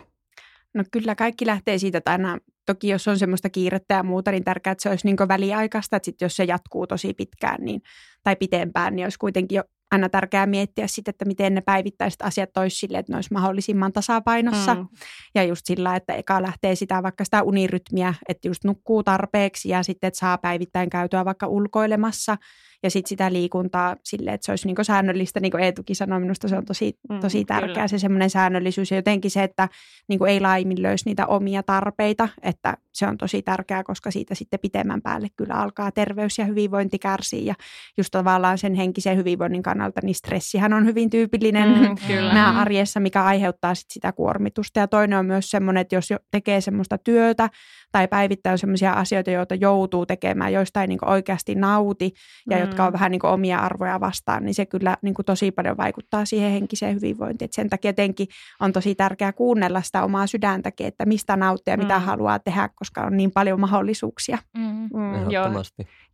No 0.74 0.84
kyllä 0.92 1.16
kaikki 1.16 1.46
lähtee 1.46 1.78
siitä, 1.78 1.98
että 1.98 2.12
aina 2.12 2.38
toki 2.74 2.88
jos 2.88 3.08
on 3.08 3.20
semmoista 3.20 3.50
kiirettä 3.50 3.94
ja 3.94 4.04
muuta, 4.04 4.32
niin 4.32 4.44
tärkeää, 4.44 4.72
että 4.72 4.84
se 4.84 4.90
olisi 4.90 5.08
niin 5.08 5.18
väliaikaista, 5.28 5.96
että 5.96 6.06
sit 6.06 6.22
jos 6.22 6.36
se 6.36 6.44
jatkuu 6.44 6.88
tosi 6.88 7.14
pitkään 7.14 7.66
niin, 7.66 7.82
tai 8.24 8.36
pitempään, 8.36 8.96
niin 8.96 9.06
olisi 9.06 9.20
kuitenkin 9.20 9.56
jo 9.56 9.64
aina 9.92 10.10
tärkeää 10.10 10.46
miettiä 10.46 10.88
sitten, 10.88 11.12
että 11.12 11.26
miten 11.26 11.54
ne 11.54 11.62
päivittäiset 11.62 12.22
asiat 12.22 12.58
olisi 12.58 12.76
sille, 12.76 12.98
että 12.98 13.14
ne 13.14 13.18
olisi 13.18 13.34
mahdollisimman 13.34 13.94
tasapainossa. 13.94 14.76
Mm. 14.76 14.88
Ja 15.36 15.44
just 15.44 15.66
sillä, 15.66 15.96
että 15.96 16.14
eka 16.14 16.42
lähtee 16.42 16.76
sitä 16.76 17.04
vaikka 17.04 17.24
sitä 17.24 17.44
unirytmiä, 17.44 18.14
että 18.30 18.48
just 18.48 18.64
nukkuu 18.64 19.04
tarpeeksi 19.04 19.70
ja 19.70 19.84
sitten, 19.84 20.08
että 20.08 20.20
saa 20.20 20.38
päivittäin 20.38 20.90
käytyä 20.90 21.26
vaikka 21.26 21.48
ulkoilemassa– 21.48 22.38
ja 22.84 22.92
sitten 22.92 23.10
sitä 23.10 23.34
liikuntaa 23.34 23.96
sille, 24.04 24.32
että 24.32 24.46
se 24.46 24.52
olisi 24.52 24.68
niinku 24.68 24.84
säännöllistä, 24.84 25.40
niin 25.40 25.52
kuin 25.52 25.64
Eetukin 25.64 25.96
sanoi, 25.96 26.20
minusta 26.20 26.48
se 26.48 26.58
on 26.58 26.66
tosi, 26.66 27.00
mm, 27.10 27.20
tosi 27.20 27.40
mm, 27.40 27.46
tärkeää 27.46 27.74
kyllä. 27.74 27.88
se 27.88 28.00
semmoinen 28.00 28.30
säännöllisyys 28.30 28.92
ja 28.92 28.98
jotenkin 28.98 29.32
se, 29.32 29.44
että 29.44 29.70
niinku 30.08 30.26
ei 30.26 30.40
laiminlöisi 30.40 31.06
niitä 31.06 31.28
omia 31.28 31.64
tarpeita, 31.64 32.30
että 32.42 32.78
se 32.94 33.08
on 33.08 33.18
tosi 33.18 33.42
tärkeää, 33.42 33.84
koska 33.84 34.12
siitä 34.12 34.36
sitten 34.36 34.60
pitemmän 34.60 35.02
päälle 35.02 35.28
kyllä 35.38 35.54
alkaa 35.54 35.92
terveys 35.92 36.38
ja 36.38 36.46
hyvinvointi 36.46 37.00
kärsii 37.00 37.46
ja 37.46 37.56
just 37.98 38.12
tavallaan 38.12 38.58
sen 38.58 38.74
henkisen 38.74 39.18
hyvinvoinnin 39.18 39.64
kannalta, 39.64 40.02
niin 40.04 40.16
stressihän 40.16 40.74
on 40.74 40.86
hyvin 40.86 41.10
tyypillinen 41.10 41.70
mm, 41.70 41.96
kyllä. 42.08 42.50
arjessa, 42.50 43.00
mikä 43.00 43.24
aiheuttaa 43.24 43.76
sit 43.76 43.92
sitä 43.92 44.12
kuormitusta 44.12 44.80
ja 44.80 44.88
toinen 44.88 45.20
on 45.20 45.26
myös 45.26 45.52
semmoinen, 45.52 45.82
että 45.82 45.96
jos 45.96 46.10
tekee 46.32 46.62
semmoista 46.62 46.98
työtä 46.98 47.50
tai 47.92 48.08
päivittäin 48.08 48.52
on 48.52 48.58
semmoisia 48.58 48.94
asioita, 48.94 49.32
joita 49.32 49.56
joutuu 49.56 50.06
tekemään, 50.06 50.54
joista 50.54 50.82
ei 50.82 50.88
niin 50.88 51.10
oikeasti 51.10 51.56
nauti 51.56 52.14
ja 52.50 52.58
mm. 52.58 52.64
Jotka 52.72 52.86
on 52.86 52.94
vähän 52.94 53.12
niin 53.12 53.26
omia 53.26 53.60
arvoja 53.60 54.00
vastaan, 54.00 54.46
niin 54.46 54.54
se 54.54 54.66
kyllä 54.66 54.98
niin 55.02 55.16
tosi 55.26 55.52
paljon 55.52 55.78
vaikuttaa 55.78 56.26
siihen 56.26 56.52
henkiseen 56.52 56.96
hyvinvointiin. 56.96 57.46
Et 57.46 57.54
sen 57.54 57.70
takia 57.70 57.90
jotenkin 57.90 58.28
on 58.60 58.74
tosi 58.74 58.96
tärkeää 58.96 59.34
kuunnella 59.34 59.82
sitä 59.82 60.04
omaa 60.04 60.28
sydäntäkin, 60.28 60.88
että 60.88 61.06
mistä 61.06 61.36
nauttii 61.36 61.72
ja 61.72 61.78
mitä 61.78 62.00
mm. 62.00 62.06
haluaa 62.06 62.40
tehdä, 62.40 62.70
koska 62.76 63.02
on 63.02 63.18
niin 63.18 63.32
paljon 63.32 63.60
mahdollisuuksia. 63.60 64.38
Mm. 64.58 64.90
Mm. 64.94 65.30
Joo 65.30 65.50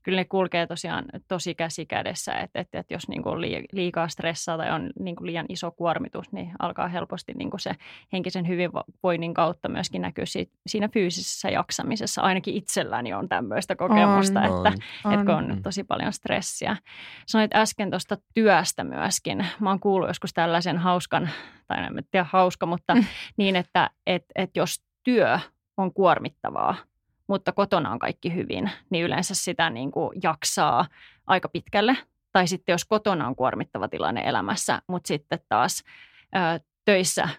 kyllä 0.07 0.19
ne 0.19 0.25
kulkee 0.25 0.68
tosiaan 0.68 1.06
tosi 1.27 1.56
käsi 1.56 1.86
kädessä, 1.86 2.33
että, 2.33 2.59
että, 2.59 2.80
että 2.80 2.94
jos 2.94 3.07
niin 3.07 3.24
kuin 3.24 3.42
liikaa 3.71 4.07
stressaa 4.07 4.57
tai 4.57 4.71
on 4.71 4.89
niin 5.00 5.15
kuin 5.15 5.27
liian 5.27 5.45
iso 5.50 5.71
kuormitus, 5.71 6.31
niin 6.31 6.51
alkaa 6.59 6.88
helposti 6.88 7.33
niin 7.33 7.50
kuin 7.50 7.59
se 7.59 7.71
henkisen 8.13 8.48
hyvinvoinnin 8.48 9.33
kautta 9.33 9.69
myöskin 9.69 10.01
näkyä 10.01 10.25
siinä 10.68 10.89
fyysisessä 10.89 11.50
jaksamisessa. 11.50 12.21
Ainakin 12.21 12.56
itselläni 12.56 13.13
on 13.13 13.30
tämmöistä 13.30 13.75
kokemusta, 13.75 14.39
on, 14.39 14.45
että, 14.45 14.83
on, 15.04 15.13
että 15.13 15.25
kun 15.25 15.36
on 15.36 15.56
mm. 15.56 15.62
tosi 15.62 15.83
paljon 15.83 16.13
stressiä. 16.13 16.78
Sanoit 17.26 17.56
äsken 17.56 17.90
tuosta 17.90 18.18
työstä 18.33 18.83
myöskin. 18.83 19.45
Mä 19.59 19.69
oon 19.69 19.80
kuullut 19.80 20.09
joskus 20.09 20.33
tällaisen 20.33 20.78
hauskan, 20.78 21.30
tai 21.68 21.83
en 21.83 22.04
tiedä 22.11 22.26
hauska, 22.31 22.66
mutta 22.66 22.95
mm. 22.95 23.06
niin, 23.37 23.56
että 23.56 23.90
et, 24.06 24.26
et 24.35 24.49
jos 24.56 24.83
työ 25.04 25.40
on 25.78 25.94
kuormittavaa, 25.94 26.76
mutta 27.28 27.52
kotona 27.52 27.92
on 27.92 28.00
kaikki 28.00 28.36
hyvin, 28.36 28.72
niin 28.90 29.06
yleensä 29.06 29.36
sitä 29.36 29.69
niin 29.69 29.92
kuin 29.92 30.19
jaksaa 30.24 30.86
aika 31.28 31.50
pitkälle. 31.50 31.98
Tai 32.31 32.48
sitten 32.48 32.74
jos 32.74 32.86
kotona 32.86 33.28
on 33.28 33.36
kuormittava 33.36 33.88
tilanne 33.88 34.22
elämässä, 34.26 34.81
mutta 34.88 35.07
sitten 35.07 35.40
taas 35.50 35.84
ö, 36.36 36.60
töissä 36.86 37.30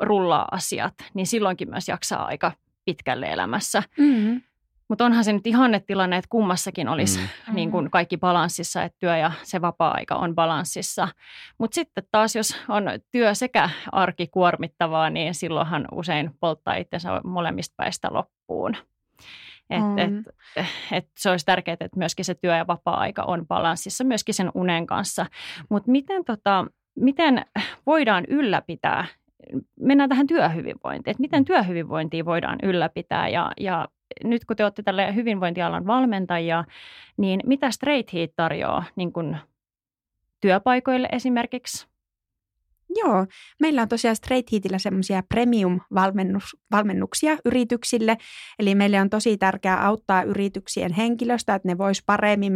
rullaa 0.00 0.48
asiat, 0.50 0.94
niin 1.14 1.26
silloinkin 1.26 1.70
myös 1.70 1.88
jaksaa 1.88 2.26
aika 2.26 2.52
pitkälle 2.84 3.26
elämässä. 3.26 3.82
Mm-hmm. 3.98 4.42
Mutta 4.88 5.04
onhan 5.04 5.24
se 5.24 5.32
nyt 5.32 5.46
ihannetilanne, 5.46 6.16
että 6.16 6.28
kummassakin 6.28 6.88
olisi 6.88 7.18
mm. 7.18 7.54
niin 7.56 7.70
kuin 7.70 7.90
kaikki 7.90 8.16
balanssissa, 8.16 8.82
että 8.82 8.98
työ 8.98 9.16
ja 9.16 9.32
se 9.42 9.60
vapaa-aika 9.60 10.14
on 10.14 10.34
balanssissa. 10.34 11.08
Mutta 11.58 11.74
sitten 11.74 12.04
taas, 12.10 12.36
jos 12.36 12.56
on 12.68 12.84
työ 13.12 13.34
sekä 13.34 13.70
arki 13.92 14.26
kuormittavaa, 14.26 15.10
niin 15.10 15.34
silloinhan 15.34 15.88
usein 15.92 16.30
polttaa 16.40 16.74
itsensä 16.74 17.20
molemmista 17.24 17.74
päistä 17.76 18.08
loppuun. 18.10 18.76
Et, 19.70 19.80
mm. 19.80 19.98
et, 19.98 20.12
et 20.92 21.08
se 21.18 21.30
olisi 21.30 21.46
tärkeää, 21.46 21.76
että 21.80 21.98
myöskin 21.98 22.24
se 22.24 22.34
työ- 22.34 22.56
ja 22.56 22.66
vapaa-aika 22.66 23.22
on 23.22 23.46
balanssissa 23.46 24.04
myöskin 24.04 24.34
sen 24.34 24.50
unen 24.54 24.86
kanssa. 24.86 25.26
Mutta 25.68 25.90
miten, 25.90 26.24
tota, 26.24 26.66
miten 26.94 27.44
voidaan 27.86 28.24
ylläpitää, 28.28 29.06
mennään 29.80 30.08
tähän 30.08 30.26
työhyvinvointiin, 30.26 31.10
että 31.10 31.20
miten 31.20 31.44
työhyvinvointia 31.44 32.24
voidaan 32.24 32.58
ylläpitää 32.62 33.28
ja, 33.28 33.52
ja 33.60 33.88
nyt 34.24 34.44
kun 34.44 34.56
te 34.56 34.64
olette 34.64 34.82
tälle 34.82 35.14
hyvinvointialan 35.14 35.86
valmentajia, 35.86 36.64
niin 37.16 37.40
mitä 37.46 37.70
Straight 37.70 38.12
Heat 38.12 38.30
tarjoaa 38.36 38.84
niin 38.96 39.12
kun 39.12 39.36
työpaikoille 40.40 41.08
esimerkiksi? 41.12 41.95
Joo, 42.94 43.26
meillä 43.60 43.82
on 43.82 43.88
tosiaan 43.88 44.16
Straight 44.16 44.52
Heatillä 44.52 44.78
semmoisia 44.78 45.22
premium-valmennuksia 45.28 47.36
yrityksille, 47.44 48.16
eli 48.58 48.74
meille 48.74 49.00
on 49.00 49.10
tosi 49.10 49.36
tärkeää 49.36 49.86
auttaa 49.86 50.22
yrityksien 50.22 50.92
henkilöstä, 50.92 51.54
että 51.54 51.68
ne 51.68 51.78
vois 51.78 52.02
paremmin. 52.06 52.52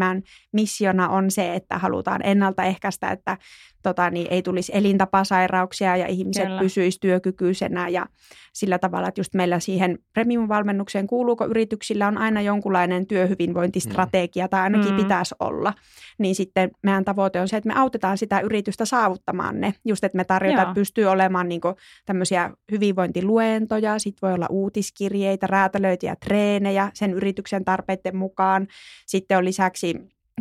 missiona 0.53 1.09
on 1.09 1.31
se, 1.31 1.55
että 1.55 1.79
halutaan 1.79 2.21
ennaltaehkäistä, 2.25 3.11
että 3.11 3.39
tota, 3.83 4.11
niin 4.11 4.27
ei 4.31 4.43
tulisi 4.43 4.73
elintapasairauksia 4.75 5.97
ja 5.97 6.07
ihmiset 6.07 6.45
Kyllä. 6.45 6.61
pysyisivät 6.61 7.01
työkykyisenä 7.01 7.89
ja 7.89 8.07
sillä 8.53 8.79
tavalla, 8.79 9.09
että 9.09 9.21
just 9.21 9.35
meillä 9.35 9.61
siihen 9.61 9.99
premium-valmennukseen 10.13 11.07
kuuluuko 11.07 11.47
yrityksillä 11.47 12.09
on 12.09 12.19
aina 12.19 12.41
jonkunlainen 12.41 13.07
työhyvinvointistrategia 13.07 14.49
tai 14.49 14.61
ainakin 14.61 14.91
mm. 14.91 14.97
pitäisi 14.97 15.35
olla, 15.41 15.75
niin 16.19 16.35
sitten 16.35 16.71
meidän 16.83 17.05
tavoite 17.05 17.41
on 17.41 17.49
se, 17.49 17.57
että 17.57 17.69
me 17.69 17.81
autetaan 17.81 18.19
sitä 18.19 18.41
yritystä 18.41 18.85
saavuttamaan 18.85 19.61
ne. 19.61 19.75
Just, 19.85 20.05
että 20.05 20.17
me 20.21 20.25
tarjotaan, 20.25 20.63
että 20.63 20.75
pystyy 20.75 21.07
olemaan 21.07 21.49
niin 21.49 21.61
tämmöisiä 22.07 22.51
hyvinvointiluentoja, 22.73 23.99
sitten 23.99 24.29
voi 24.29 24.35
olla 24.35 24.47
uutiskirjeitä, 24.51 25.47
räätälöityjä 25.47 26.17
treenejä 26.17 26.91
sen 26.95 27.13
yrityksen 27.13 27.65
tarpeiden 27.65 28.17
mukaan. 28.17 28.67
Sitten 29.07 29.39
on 29.39 29.45
lisäksi 29.45 29.95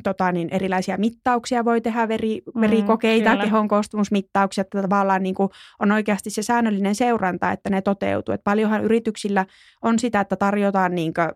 tota, 0.03 0.31
niin 0.31 0.49
erilaisia 0.51 0.97
mittauksia 0.97 1.65
voi 1.65 1.81
tehdä, 1.81 2.07
veri, 2.07 2.41
mm, 2.55 2.61
verikokeita, 2.61 3.35
mm, 3.35 3.41
kehon 3.41 3.67
koostumusmittauksia, 3.67 4.61
että 4.61 4.81
tavallaan 4.81 5.23
niin 5.23 5.35
kuin 5.35 5.49
on 5.79 5.91
oikeasti 5.91 6.29
se 6.29 6.43
säännöllinen 6.43 6.95
seuranta, 6.95 7.51
että 7.51 7.69
ne 7.69 7.81
toteutuu. 7.81 8.33
Et 8.33 8.43
paljonhan 8.43 8.83
yrityksillä 8.83 9.45
on 9.81 9.99
sitä, 9.99 10.19
että 10.19 10.35
tarjotaan 10.35 10.95
niin 10.95 11.13
kuin 11.13 11.29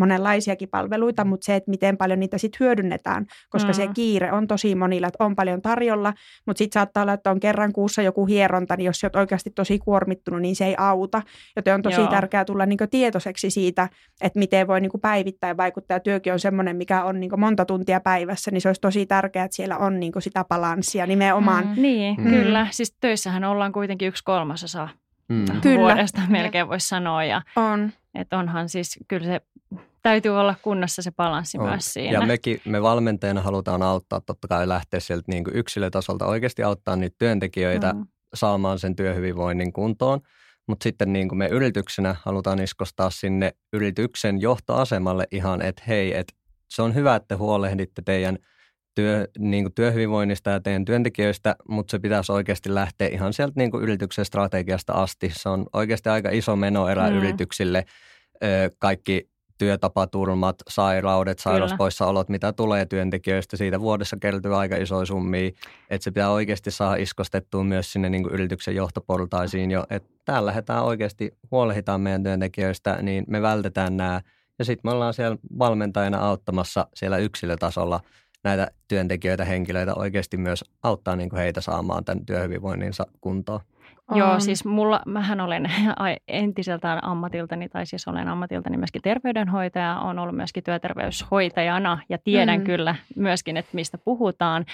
monenlaisiakin 0.00 0.68
palveluita, 0.68 1.24
mutta 1.24 1.44
se, 1.44 1.56
että 1.56 1.70
miten 1.70 1.96
paljon 1.96 2.20
niitä 2.20 2.38
sitten 2.38 2.56
hyödynnetään, 2.60 3.26
koska 3.48 3.68
mm. 3.68 3.74
se 3.74 3.88
kiire 3.94 4.32
on 4.32 4.46
tosi 4.46 4.74
monilla, 4.74 5.06
että 5.06 5.24
on 5.24 5.36
paljon 5.36 5.62
tarjolla, 5.62 6.12
mutta 6.46 6.58
sitten 6.58 6.80
saattaa 6.80 7.02
olla, 7.02 7.12
että 7.12 7.30
on 7.30 7.40
kerran 7.40 7.72
kuussa 7.72 8.02
joku 8.02 8.26
hieronta, 8.26 8.76
niin 8.76 8.86
jos 8.86 9.04
olet 9.04 9.16
oikeasti 9.16 9.50
tosi 9.50 9.78
kuormittunut, 9.78 10.40
niin 10.40 10.56
se 10.56 10.64
ei 10.64 10.74
auta, 10.78 11.22
joten 11.56 11.74
on 11.74 11.82
tosi 11.82 12.00
Joo. 12.00 12.10
tärkeää 12.10 12.44
tulla 12.44 12.66
niin 12.66 12.78
tietoiseksi 12.90 13.50
siitä, 13.50 13.88
että 14.20 14.38
miten 14.38 14.66
voi 14.66 14.80
niin 14.80 14.90
päivittäin 15.02 15.56
vaikuttaa. 15.56 15.94
Ja 15.94 16.00
työkin 16.00 16.32
on 16.32 16.40
semmoinen, 16.40 16.76
mikä 16.76 17.04
on 17.04 17.20
niin 17.20 17.40
monta 17.40 17.64
tuntia 17.64 18.00
päivässä, 18.00 18.50
niin 18.50 18.60
se 18.60 18.68
olisi 18.68 18.80
tosi 18.80 19.06
tärkeää, 19.06 19.44
että 19.44 19.56
siellä 19.56 19.78
on 19.78 20.00
niin 20.00 20.12
sitä 20.18 20.44
balanssia 20.44 21.06
nimenomaan. 21.06 21.66
Mm. 21.66 21.82
Niin, 21.82 22.16
mm. 22.20 22.30
kyllä. 22.30 22.66
Siis 22.70 22.96
töissähän 23.00 23.44
ollaan 23.44 23.72
kuitenkin 23.72 24.08
yksi 24.08 24.24
kolmasosa 24.24 24.88
mm. 25.28 25.44
vuodesta 25.78 26.20
melkein 26.28 26.68
voisi 26.68 26.88
sanoa. 26.88 27.24
Ja, 27.24 27.42
on. 27.56 27.92
Että 28.14 28.38
onhan 28.38 28.68
siis, 28.68 28.98
kyllä 29.08 29.26
se 29.26 29.40
täytyy 30.02 30.38
olla 30.38 30.54
kunnossa 30.62 31.02
se 31.02 31.10
balanssi 31.10 31.58
on. 31.58 31.68
myös 31.68 31.92
siinä. 31.92 32.18
Ja 32.18 32.26
mekin, 32.26 32.60
me 32.64 32.82
valmentajana 32.82 33.42
halutaan 33.42 33.82
auttaa 33.82 34.20
totta 34.20 34.48
kai 34.48 34.68
lähteä 34.68 35.00
sieltä 35.00 35.24
niin 35.26 35.44
kuin 35.44 35.56
yksilötasolta 35.56 36.26
oikeasti 36.26 36.62
auttaa 36.62 36.96
niitä 36.96 37.16
työntekijöitä 37.18 37.92
mm. 37.92 38.06
saamaan 38.34 38.78
sen 38.78 38.96
työhyvinvoinnin 38.96 39.72
kuntoon. 39.72 40.20
Mutta 40.68 40.82
sitten 40.82 41.12
niin 41.12 41.28
kuin 41.28 41.38
me 41.38 41.48
yrityksenä 41.48 42.16
halutaan 42.24 42.62
iskostaa 42.62 43.10
sinne 43.10 43.52
yrityksen 43.72 44.40
johtoasemalle 44.40 45.26
ihan, 45.30 45.62
että 45.62 45.82
hei, 45.88 46.16
että 46.16 46.34
se 46.68 46.82
on 46.82 46.94
hyvä, 46.94 47.14
että 47.14 47.36
huolehditte 47.36 48.02
teidän 48.04 48.38
työ, 48.94 49.28
niin 49.38 49.64
kuin 49.64 49.74
työhyvinvoinnista 49.74 50.50
ja 50.50 50.60
teidän 50.60 50.84
työntekijöistä, 50.84 51.56
mutta 51.68 51.90
se 51.90 51.98
pitäisi 51.98 52.32
oikeasti 52.32 52.74
lähteä 52.74 53.08
ihan 53.08 53.32
sieltä 53.32 53.52
niin 53.56 53.70
kuin 53.70 53.82
yrityksen 53.82 54.24
strategiasta 54.24 54.92
asti. 54.92 55.30
Se 55.34 55.48
on 55.48 55.66
oikeasti 55.72 56.08
aika 56.08 56.30
iso 56.32 56.56
menoerä 56.56 57.10
mm. 57.10 57.16
yrityksille. 57.16 57.84
Kaikki 58.78 59.29
työtapaturmat, 59.60 60.56
sairaudet, 60.68 61.38
sairauspoissaolot, 61.38 62.28
mitä 62.28 62.52
tulee 62.52 62.86
työntekijöistä. 62.86 63.56
Siitä 63.56 63.80
vuodessa 63.80 64.16
kertyy 64.20 64.60
aika 64.60 64.76
isoja 64.76 65.06
summia, 65.06 65.50
että 65.90 66.04
se 66.04 66.10
pitää 66.10 66.30
oikeasti 66.30 66.70
saada 66.70 66.96
iskostettua 66.96 67.64
myös 67.64 67.92
sinne 67.92 68.08
niin 68.08 68.22
kuin 68.22 68.34
yrityksen 68.34 68.74
johtoportaisiin 68.74 69.70
jo. 69.70 69.84
Että 69.90 70.08
täällä 70.24 70.46
lähdetään 70.46 70.84
oikeasti, 70.84 71.34
huolehditaan 71.50 72.00
meidän 72.00 72.22
työntekijöistä, 72.22 72.98
niin 73.02 73.24
me 73.28 73.42
vältetään 73.42 73.96
nämä. 73.96 74.20
Ja 74.58 74.64
sitten 74.64 74.90
me 74.90 74.94
ollaan 74.94 75.14
siellä 75.14 75.36
valmentajana 75.58 76.18
auttamassa 76.18 76.86
siellä 76.94 77.18
yksilötasolla 77.18 78.00
näitä 78.44 78.70
työntekijöitä, 78.88 79.44
henkilöitä 79.44 79.94
oikeasti 79.94 80.36
myös 80.36 80.64
auttaa 80.82 81.16
niin 81.16 81.30
kuin 81.30 81.40
heitä 81.40 81.60
saamaan 81.60 82.04
tämän 82.04 82.26
työhyvinvoinninsa 82.26 83.06
kuntoon. 83.20 83.60
On. 84.10 84.18
Joo, 84.18 84.40
siis 84.40 84.64
mulla, 84.64 85.00
mähän 85.06 85.40
olen 85.40 85.70
entiseltään 86.28 87.04
ammatiltani, 87.04 87.68
tai 87.68 87.86
siis 87.86 88.08
olen 88.08 88.28
ammatiltani 88.28 88.76
myöskin 88.76 89.02
terveydenhoitaja, 89.02 89.98
on 89.98 90.18
ollut 90.18 90.36
myöskin 90.36 90.64
työterveyshoitajana 90.64 91.98
ja 92.08 92.18
tiedän 92.18 92.60
mm. 92.60 92.64
kyllä 92.64 92.94
myöskin, 93.16 93.56
että 93.56 93.70
mistä 93.72 93.98
puhutaan. 93.98 94.64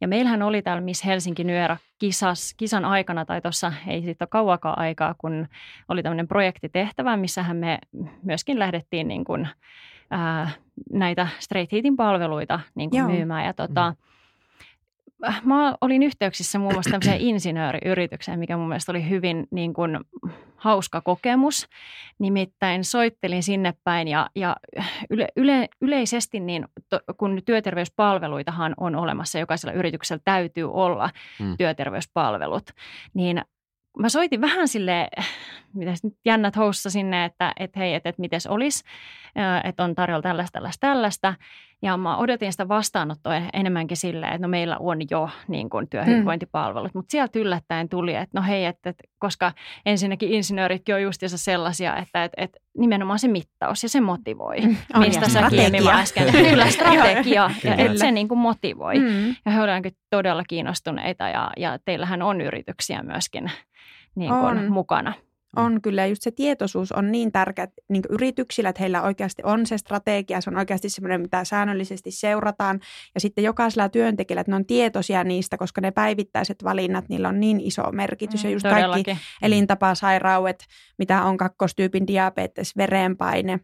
Ja 0.00 0.08
meillähän 0.08 0.42
oli 0.42 0.62
täällä 0.62 0.80
Miss 0.80 1.04
Helsinki 1.04 1.44
Nyera 1.44 1.76
kisas, 1.98 2.54
kisan 2.56 2.84
aikana, 2.84 3.24
tai 3.24 3.40
tuossa 3.40 3.72
ei 3.86 4.02
siitä 4.02 4.22
ole 4.22 4.28
kauakaan 4.30 4.78
aikaa, 4.78 5.14
kun 5.18 5.48
oli 5.88 6.02
tämmöinen 6.02 6.28
projektitehtävä, 6.28 7.16
missähän 7.16 7.56
me 7.56 7.78
myöskin 8.22 8.58
lähdettiin 8.58 9.08
niin 9.08 9.24
kuin, 9.24 9.48
ää, 10.10 10.50
näitä 10.92 11.28
straight 11.38 11.72
heatin 11.72 11.96
palveluita 11.96 12.60
niin 12.74 12.90
kuin 12.90 13.04
myymään. 13.06 13.46
Ja 13.46 13.54
tota, 13.54 13.90
mm 13.90 14.08
mä 15.44 15.74
olin 15.80 16.02
yhteyksissä 16.02 16.58
muun 16.58 16.72
muassa 16.72 16.90
tämmöiseen 16.90 17.20
insinööriyritykseen, 17.34 18.38
mikä 18.38 18.56
mun 18.56 18.68
mielestä 18.68 18.92
oli 18.92 19.08
hyvin 19.08 19.46
niin 19.50 19.74
kuin, 19.74 19.98
hauska 20.58 21.00
kokemus. 21.00 21.68
Nimittäin 22.18 22.84
soittelin 22.84 23.42
sinne 23.42 23.74
päin 23.84 24.08
ja, 24.08 24.30
ja 24.34 24.56
yle, 25.10 25.28
yle, 25.36 25.68
yleisesti 25.80 26.40
niin, 26.40 26.64
to, 26.88 27.00
kun 27.16 27.42
työterveyspalveluitahan 27.44 28.74
on 28.76 28.96
olemassa, 28.96 29.38
jokaisella 29.38 29.72
yrityksellä 29.72 30.22
täytyy 30.24 30.72
olla 30.72 31.10
hmm. 31.38 31.56
työterveyspalvelut, 31.56 32.70
niin 33.14 33.42
mä 33.98 34.08
soitin 34.08 34.40
vähän 34.40 34.68
sille, 34.68 35.08
mitä 35.74 35.92
nyt 36.02 36.14
jännät 36.24 36.56
housussa 36.56 36.90
sinne, 36.90 37.24
että, 37.24 37.52
että 37.56 37.80
hei, 37.80 37.94
että, 37.94 38.08
että 38.08 38.20
miten 38.20 38.40
olisi, 38.48 38.84
että 39.64 39.84
on 39.84 39.94
tarjolla 39.94 40.22
tällaista, 40.22 40.52
tällaista, 40.52 40.80
tällaista. 40.80 41.34
Ja 41.82 41.96
mä 41.96 42.16
odotin 42.16 42.52
sitä 42.52 42.68
vastaanottoa 42.68 43.34
enemmänkin 43.52 43.96
silleen, 43.96 44.32
että 44.32 44.46
no 44.46 44.48
meillä 44.48 44.76
on 44.78 44.98
jo 45.10 45.30
niin 45.48 45.70
kuin 45.70 45.88
työhyvinvointipalvelut, 45.90 46.94
mm. 46.94 46.98
mutta 46.98 47.10
sieltä 47.10 47.38
yllättäen 47.38 47.88
tuli, 47.88 48.14
että 48.14 48.40
no 48.40 48.46
hei, 48.46 48.64
että, 48.64 48.90
että 48.90 49.04
koska 49.18 49.52
ensinnäkin 49.86 50.32
insinööritkin 50.32 50.94
on 50.94 51.02
justiinsa 51.02 51.38
sellaisia, 51.38 51.96
että, 51.96 52.24
että, 52.24 52.42
että 52.42 52.58
nimenomaan 52.78 53.18
se 53.18 53.28
mittaus 53.28 53.82
ja 53.82 53.88
se 53.88 54.00
motivoi, 54.00 54.60
mm. 54.60 54.76
mistä 54.98 55.28
sä 55.28 55.50
kiinni 55.50 55.88
äsken. 55.88 56.32
Kyllä, 56.50 56.70
strategia, 56.70 57.50
ja, 57.64 57.74
että 57.74 57.98
se 57.98 58.12
niin 58.12 58.28
kuin 58.28 58.38
motivoi. 58.38 58.98
Mm. 58.98 59.28
Ja 59.44 59.52
he 59.52 59.62
olivat 59.62 59.94
todella 60.10 60.44
kiinnostuneita 60.48 61.28
ja, 61.28 61.50
ja 61.56 61.78
teillähän 61.84 62.22
on 62.22 62.40
yrityksiä 62.40 63.02
myöskin 63.02 63.50
niin 64.14 64.30
kuin 64.30 64.58
on. 64.58 64.72
mukana. 64.72 65.12
On 65.58 65.82
kyllä, 65.82 66.06
just 66.06 66.22
se 66.22 66.30
tietoisuus 66.30 66.92
on 66.92 67.12
niin 67.12 67.32
tärkeä 67.32 67.68
niin 67.88 68.02
yrityksillä, 68.10 68.68
että 68.68 68.82
heillä 68.82 69.02
oikeasti 69.02 69.42
on 69.44 69.66
se 69.66 69.78
strategia, 69.78 70.40
se 70.40 70.50
on 70.50 70.56
oikeasti 70.56 70.88
semmoinen, 70.88 71.20
mitä 71.20 71.44
säännöllisesti 71.44 72.10
seurataan. 72.10 72.80
Ja 73.14 73.20
sitten 73.20 73.44
jokaisella 73.44 73.88
työntekijällä, 73.88 74.40
että 74.40 74.52
ne 74.52 74.56
on 74.56 74.66
tietoisia 74.66 75.24
niistä, 75.24 75.56
koska 75.56 75.80
ne 75.80 75.90
päivittäiset 75.90 76.64
valinnat, 76.64 77.08
niillä 77.08 77.28
on 77.28 77.40
niin 77.40 77.60
iso 77.60 77.92
merkitys. 77.92 78.42
Mm, 78.44 78.48
ja 78.48 78.52
just 78.52 78.68
todellakin. 78.68 79.04
kaikki 79.04 79.24
elintapasairaudet, 79.42 80.64
mitä 80.98 81.22
on 81.22 81.36
kakkostyypin 81.36 82.06
diabetes, 82.06 82.76
verenpaine, 82.76 83.60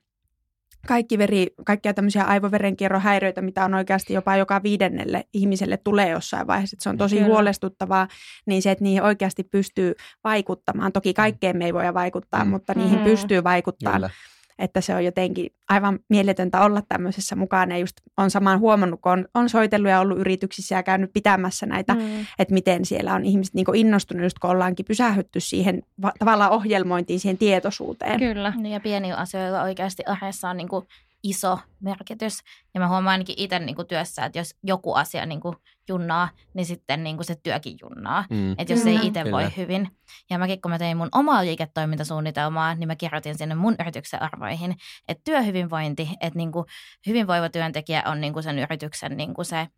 kaikki 0.87 1.19
veri, 1.19 1.47
kaikkia 1.67 1.95
tämmöisiä 1.95 2.25
aivoverenkierron 2.25 3.03
häiriöitä, 3.03 3.43
mitä 3.43 3.65
on 3.65 3.75
oikeasti 3.75 4.13
jopa 4.13 4.37
joka 4.37 4.63
viidennelle 4.63 5.25
ihmiselle 5.33 5.77
tulee 5.77 6.09
jossain 6.09 6.47
vaiheessa. 6.47 6.75
Että 6.75 6.83
se 6.83 6.89
on 6.89 6.97
tosi 6.97 7.17
Kyllä. 7.17 7.29
huolestuttavaa, 7.29 8.09
niin 8.47 8.63
se, 8.63 8.71
että 8.71 8.85
niihin 8.85 9.03
oikeasti 9.03 9.45
pystyy 9.45 9.95
vaikuttamaan. 10.25 10.93
Toki 10.93 11.15
kaikkeen 11.15 11.57
me 11.57 11.65
ei 11.65 11.75
voi 11.75 11.95
vaikuttaa, 11.95 12.45
mm. 12.45 12.51
mutta 12.51 12.75
niihin 12.75 12.99
mm. 12.99 13.05
pystyy 13.05 13.45
vaikuttamaan. 13.45 14.01
Kyllä 14.01 14.11
että 14.59 14.81
se 14.81 14.95
on 14.95 15.05
jotenkin 15.05 15.51
aivan 15.69 15.99
mieletöntä 16.09 16.61
olla 16.61 16.83
tämmöisessä 16.89 17.37
mukana. 17.37 17.75
Ja 17.75 17.79
just 17.79 17.97
on 18.17 18.31
samaan 18.31 18.61
huomannut, 18.61 19.01
kun 19.01 19.13
on, 19.13 19.29
on 19.35 19.49
soitellut 19.49 19.91
ja 19.91 20.01
ollut 20.01 20.19
yrityksissä 20.19 20.75
ja 20.75 20.83
käynyt 20.83 21.13
pitämässä 21.13 21.67
näitä, 21.67 21.95
mm. 21.95 22.27
että 22.39 22.55
miten 22.55 22.85
siellä 22.85 23.15
on 23.15 23.25
ihmiset 23.25 23.55
niin 23.55 23.75
innostunut, 23.75 24.23
just 24.23 24.39
kun 24.39 24.51
ollaankin 24.51 24.87
pysähdytty 24.87 25.41
siihen 25.41 25.83
va- 26.03 26.13
tavallaan 26.19 26.51
ohjelmointiin, 26.51 27.21
siihen 27.21 27.39
tietoisuuteen. 27.39 28.19
Kyllä. 28.19 28.53
Niin 28.57 28.73
ja 28.73 28.81
pieniä 28.81 29.17
asioilla 29.17 29.63
oikeasti 29.63 30.03
arjessa 30.07 30.51
on 30.51 30.57
niin 30.57 30.69
kuin 30.69 30.87
iso 31.25 31.59
merkitys. 31.81 32.39
Ja 32.75 32.81
mä 32.81 32.89
huomaan 32.89 33.13
ainakin 33.13 33.35
itse 33.39 33.59
niin 33.59 33.77
kuin 33.77 33.89
työssä, 33.89 34.25
että 34.25 34.39
jos 34.39 34.55
joku 34.63 34.95
asia 34.95 35.27
niin 35.27 35.41
kuin 35.41 35.57
junnaa, 35.89 36.29
niin 36.55 36.67
sitten 36.67 37.05
niin 37.05 37.17
kuin 37.17 37.27
se 37.27 37.35
työkin 37.43 37.77
junnaa. 37.83 38.25
Mm. 38.31 38.53
Että 38.59 38.73
jos 38.73 38.87
ei 38.87 38.99
itse 39.03 39.25
voi 39.31 39.57
hyvin. 39.57 39.89
Ja 40.31 40.39
mäkin 40.39 40.61
kun 40.61 40.71
mä 40.71 40.79
tein 40.79 40.97
mun 40.97 41.09
omaa 41.13 41.45
liiketoimintasuunnitelmaa, 41.45 42.75
niin 42.75 42.89
mä 42.89 42.97
kirjoitin 42.97 43.39
sinne 43.39 43.55
mun 43.55 43.77
yrityksen 43.81 44.23
arvoihin, 44.23 44.77
että 45.09 45.23
työhyvinvointi, 45.25 46.11
että 46.21 46.37
niin 46.37 46.53
kuin 46.53 46.67
hyvinvoiva 47.07 47.49
työntekijä 47.49 48.03
on 48.07 48.21
niin 48.21 48.33
kuin 48.33 48.43
sen 48.43 48.59
yrityksen 48.59 49.17
niin 49.17 49.35
kuin 49.35 49.47
se 49.47 49.69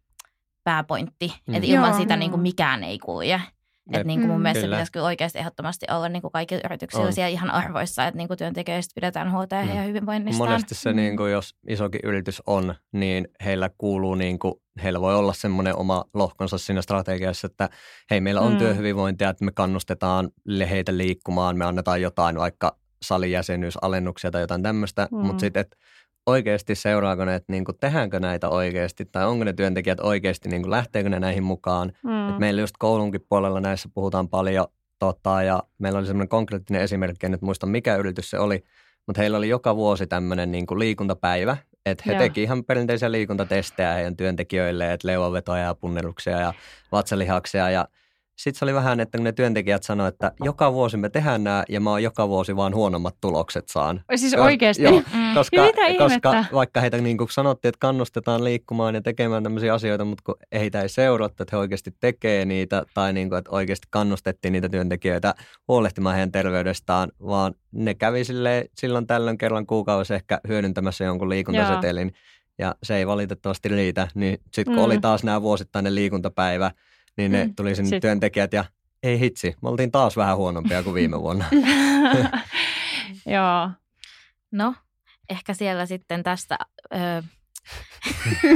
pääpointti. 0.64 1.34
Mm. 1.46 1.54
Että 1.54 1.66
ilman 1.66 1.90
Joo. 1.90 1.98
sitä 1.98 2.16
niin 2.16 2.30
kuin 2.30 2.42
mikään 2.42 2.84
ei 2.84 2.98
kulje. 2.98 3.42
Että 3.92 4.04
niin 4.04 4.20
kuin 4.20 4.28
mun 4.28 4.38
Mm. 4.38 4.42
mielestä 4.42 4.62
Kyllä. 4.62 4.76
pitäisi 4.76 4.92
kyllä 4.92 5.06
oikeasti 5.06 5.38
ehdottomasti 5.38 5.86
olla 5.90 6.08
niin 6.08 6.22
kuin 6.22 6.32
kaikilla 6.32 6.60
yrityksillä 6.64 7.06
On. 7.06 7.12
siellä 7.12 7.28
ihan 7.28 7.50
arvoissa, 7.50 8.06
että 8.06 8.16
niin 8.18 8.28
kuin 8.28 8.38
työntekijöistä 8.38 8.92
pidetään 8.94 9.32
huolta 9.32 9.54
ja 9.54 9.62
Mm. 9.62 9.68
heidän 9.68 9.86
hyvinvoinnistaan. 9.86 10.48
Monesti 10.50 10.74
se, 10.74 10.90
Mm. 10.90 10.96
niin 10.96 11.16
kuin, 11.16 11.32
jos 11.32 11.54
isokin 11.68 12.00
yritys 12.04 12.42
on, 12.46 12.74
niin 12.92 13.28
heillä 13.44 13.70
kuuluu, 13.78 14.14
niin 14.14 14.38
kuin, 14.38 14.54
heillä 14.82 15.00
voi 15.00 15.14
olla 15.14 15.32
semmoinen 15.32 15.76
oma 15.76 16.04
lohkonsa 16.14 16.58
siinä 16.58 16.82
strategiassa, 16.82 17.46
että 17.46 17.68
hei, 18.10 18.20
meillä 18.20 18.40
on 18.40 18.52
Mm. 18.52 18.58
työhyvinvointia, 18.58 19.28
että 19.28 19.44
me 19.44 19.52
kannustetaan 19.54 20.30
heitä 20.70 20.96
liikkumaan, 20.96 21.58
me 21.58 21.64
annetaan 21.64 22.02
jotain 22.02 22.36
vaikka 22.38 22.76
salijäsenyysalennuksia 23.02 24.30
tai 24.30 24.40
jotain 24.40 24.62
tämmöistä, 24.62 25.08
Mm. 25.12 25.18
mutta 25.18 25.40
sitten, 25.40 25.60
että 25.60 25.76
oikeasti 26.26 26.74
seuraako 26.74 27.24
ne, 27.24 27.34
että 27.34 27.52
niin 27.52 27.64
kuin, 27.64 27.76
tehdäänkö 27.80 28.20
näitä 28.20 28.48
oikeasti, 28.48 29.04
tai 29.04 29.26
onko 29.26 29.44
ne 29.44 29.52
työntekijät 29.52 30.00
oikeasti, 30.00 30.48
niin 30.48 30.62
kuin, 30.62 30.70
lähteekö 30.70 31.08
ne 31.08 31.20
näihin 31.20 31.42
mukaan, 31.42 31.92
Mm. 32.02 32.28
et 32.30 32.38
meillä 32.38 32.60
just 32.60 32.74
koulunkin 32.78 33.26
puolella 33.28 33.60
näissä 33.60 33.88
puhutaan 33.94 34.28
paljon, 34.28 34.66
tota, 34.98 35.42
ja 35.42 35.62
meillä 35.78 35.98
oli 35.98 36.06
semmoinen 36.06 36.28
konkreettinen 36.28 36.82
esimerkki, 36.82 37.26
en 37.26 37.32
nyt 37.32 37.42
muista 37.42 37.66
mikä 37.66 37.96
yritys 37.96 38.30
se 38.30 38.38
oli, 38.38 38.64
mutta 39.06 39.20
heillä 39.20 39.38
oli 39.38 39.48
joka 39.48 39.76
vuosi 39.76 40.06
tämmöinen 40.06 40.52
niin 40.52 40.66
kuin 40.66 40.78
liikuntapäivä, 40.78 41.56
että 41.86 42.04
he 42.06 42.12
Joo. 42.12 42.18
teki 42.18 42.42
ihan 42.42 42.64
perinteisiä 42.64 43.12
liikuntatestejä 43.12 43.92
heidän 43.92 44.16
työntekijöille, 44.16 44.92
että 44.92 45.08
leuanvetoja 45.08 45.62
ja 45.62 45.74
punneruksia 45.74 46.40
ja 46.40 46.54
vatsalihaksia 46.92 47.70
ja 47.70 47.88
sitten 48.36 48.58
se 48.58 48.64
oli 48.64 48.74
vähän, 48.74 49.00
että 49.00 49.18
kun 49.18 49.24
ne 49.24 49.32
työntekijät 49.32 49.82
sanoivat, 49.82 50.14
että 50.14 50.32
joka 50.44 50.72
vuosi 50.72 50.96
me 50.96 51.08
tehdään 51.08 51.44
nämä 51.44 51.64
ja 51.68 51.80
mä 51.80 51.90
oon 51.90 52.02
joka 52.02 52.28
vuosi 52.28 52.56
vaan 52.56 52.74
huonommat 52.74 53.16
tulokset 53.20 53.68
saan. 53.68 54.00
Siis 54.16 54.32
Joo, 54.32 54.44
oikeasti? 54.44 54.82
Joo, 54.82 54.92
Mm. 55.14 55.34
koska, 55.34 55.62
mitä 55.62 55.82
koska 55.98 56.44
vaikka 56.52 56.80
heitä 56.80 56.98
niin 56.98 57.18
kuin 57.18 57.28
sanottiin, 57.30 57.68
että 57.68 57.78
kannustetaan 57.78 58.44
liikkumaan 58.44 58.94
ja 58.94 59.00
tekemään 59.02 59.42
tämmöisiä 59.42 59.74
asioita, 59.74 60.04
mutta 60.04 60.22
kun 60.26 60.34
heitä 60.52 60.80
ei 60.82 60.88
seurattu, 60.88 61.42
että 61.42 61.56
he 61.56 61.60
oikeasti 61.60 61.90
tekee 62.00 62.44
niitä 62.44 62.82
tai 62.94 63.12
niin 63.12 63.28
kuin, 63.28 63.38
että 63.38 63.50
oikeasti 63.50 63.86
kannustettiin 63.90 64.52
niitä 64.52 64.68
työntekijöitä 64.68 65.34
huolehtimaan 65.68 66.14
heidän 66.14 66.32
terveydestään, 66.32 67.08
vaan 67.26 67.54
ne 67.72 67.94
kävi 67.94 68.22
silloin 68.78 69.06
tällöin 69.06 69.38
kerran 69.38 69.66
kuukausi 69.66 70.14
ehkä 70.14 70.40
hyödyntämässä 70.48 71.04
jonkun 71.04 71.28
liikuntasetelin 71.28 72.12
ja 72.58 72.74
se 72.82 72.96
ei 72.96 73.06
valitettavasti 73.06 73.68
riitä. 73.68 74.08
Niin 74.14 74.38
sitten 74.52 74.64
kun 74.74 74.82
Mm. 74.82 74.84
oli 74.84 74.98
taas 75.00 75.24
nämä 75.24 75.42
vuosittainen 75.42 75.94
liikuntapäivä, 75.94 76.70
niin 77.16 77.32
ne 77.32 77.44
Mm. 77.44 77.54
tuli 77.54 77.74
sinne 77.74 77.88
Sit- 77.88 78.00
työntekijät 78.00 78.52
ja 78.52 78.64
ei 79.02 79.20
hitsi, 79.20 79.54
me 79.62 79.68
oltiin 79.68 79.90
taas 79.92 80.16
vähän 80.16 80.36
huonompia 80.36 80.82
kuin 80.82 80.94
viime 80.94 81.20
vuonna. 81.20 81.44
Joo. 83.26 83.70
No, 84.52 84.74
ehkä 85.28 85.54
siellä 85.54 85.86
sitten 85.86 86.22
tästä 86.22 86.58
ö, 86.94 87.22